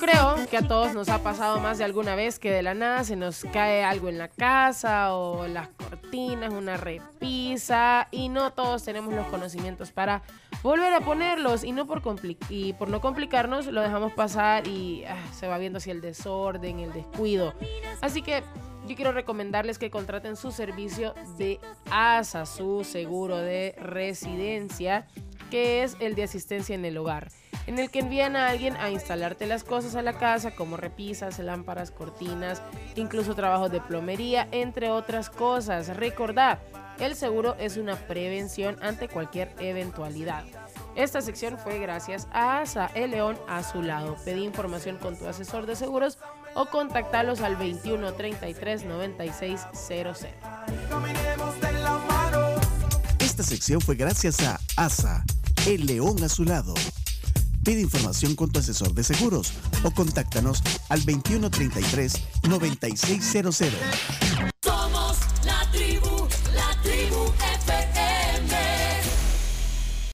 Creo 0.00 0.36
que 0.48 0.56
a 0.56 0.66
todos 0.66 0.94
nos 0.94 1.10
ha 1.10 1.22
pasado 1.22 1.60
más 1.60 1.76
de 1.76 1.84
alguna 1.84 2.14
vez 2.14 2.38
que 2.38 2.50
de 2.50 2.62
la 2.62 2.72
nada 2.72 3.04
se 3.04 3.16
nos 3.16 3.44
cae 3.52 3.84
algo 3.84 4.08
en 4.08 4.16
la 4.16 4.28
casa 4.28 5.14
o 5.14 5.46
las 5.46 5.68
cortinas, 5.68 6.52
una 6.54 6.78
repisa 6.78 8.08
y 8.10 8.30
no 8.30 8.52
todos 8.54 8.82
tenemos 8.82 9.12
los 9.12 9.26
conocimientos 9.26 9.92
para 9.92 10.22
volver 10.62 10.94
a 10.94 11.00
ponerlos 11.00 11.64
y 11.64 11.72
no 11.72 11.86
por 11.86 12.00
y 12.48 12.72
por 12.72 12.88
no 12.88 13.02
complicarnos 13.02 13.66
lo 13.66 13.82
dejamos 13.82 14.12
pasar 14.14 14.66
y 14.66 15.04
ah, 15.04 15.16
se 15.38 15.46
va 15.46 15.58
viendo 15.58 15.76
así 15.76 15.90
el 15.90 16.00
desorden, 16.00 16.80
el 16.80 16.94
descuido. 16.94 17.52
Así 18.00 18.22
que 18.22 18.42
yo 18.86 18.96
quiero 18.96 19.12
recomendarles 19.12 19.78
que 19.78 19.90
contraten 19.90 20.34
su 20.34 20.50
servicio 20.50 21.14
de 21.36 21.60
ASA, 21.90 22.46
su 22.46 22.84
seguro 22.84 23.36
de 23.36 23.74
residencia, 23.78 25.06
que 25.50 25.82
es 25.82 25.96
el 26.00 26.14
de 26.14 26.22
asistencia 26.22 26.74
en 26.74 26.86
el 26.86 26.96
hogar, 26.96 27.30
en 27.70 27.78
el 27.78 27.88
que 27.88 28.00
envían 28.00 28.34
a 28.34 28.48
alguien 28.48 28.76
a 28.78 28.90
instalarte 28.90 29.46
las 29.46 29.62
cosas 29.62 29.94
a 29.94 30.02
la 30.02 30.18
casa, 30.18 30.56
como 30.56 30.76
repisas, 30.76 31.38
lámparas, 31.38 31.92
cortinas, 31.92 32.62
incluso 32.96 33.36
trabajos 33.36 33.70
de 33.70 33.80
plomería, 33.80 34.48
entre 34.50 34.90
otras 34.90 35.30
cosas. 35.30 35.96
Recordad, 35.96 36.58
el 36.98 37.14
seguro 37.14 37.54
es 37.60 37.76
una 37.76 37.94
prevención 37.94 38.76
ante 38.82 39.06
cualquier 39.06 39.54
eventualidad. 39.60 40.42
Esta 40.96 41.20
sección 41.20 41.58
fue 41.58 41.78
gracias 41.78 42.26
a 42.32 42.58
ASA, 42.58 42.90
el 42.96 43.12
león 43.12 43.38
a 43.46 43.62
su 43.62 43.82
lado. 43.82 44.16
Pedí 44.24 44.42
información 44.42 44.96
con 44.96 45.16
tu 45.16 45.28
asesor 45.28 45.66
de 45.66 45.76
seguros 45.76 46.18
o 46.54 46.66
contactalos 46.66 47.40
al 47.40 47.54
21 47.54 48.14
33 48.14 48.84
96 48.84 49.60
00. 49.72 50.12
Esta 53.20 53.42
sección 53.44 53.80
fue 53.80 53.94
gracias 53.94 54.40
a 54.42 54.58
ASA, 54.74 55.22
el 55.68 55.86
león 55.86 56.20
a 56.24 56.28
su 56.28 56.42
lado. 56.42 56.74
Pide 57.64 57.80
información 57.80 58.34
con 58.34 58.50
tu 58.50 58.60
asesor 58.60 58.94
de 58.94 59.04
seguros 59.04 59.52
o 59.84 59.90
contáctanos 59.90 60.62
al 60.88 61.04
2133 61.04 62.14
9600. 62.48 64.49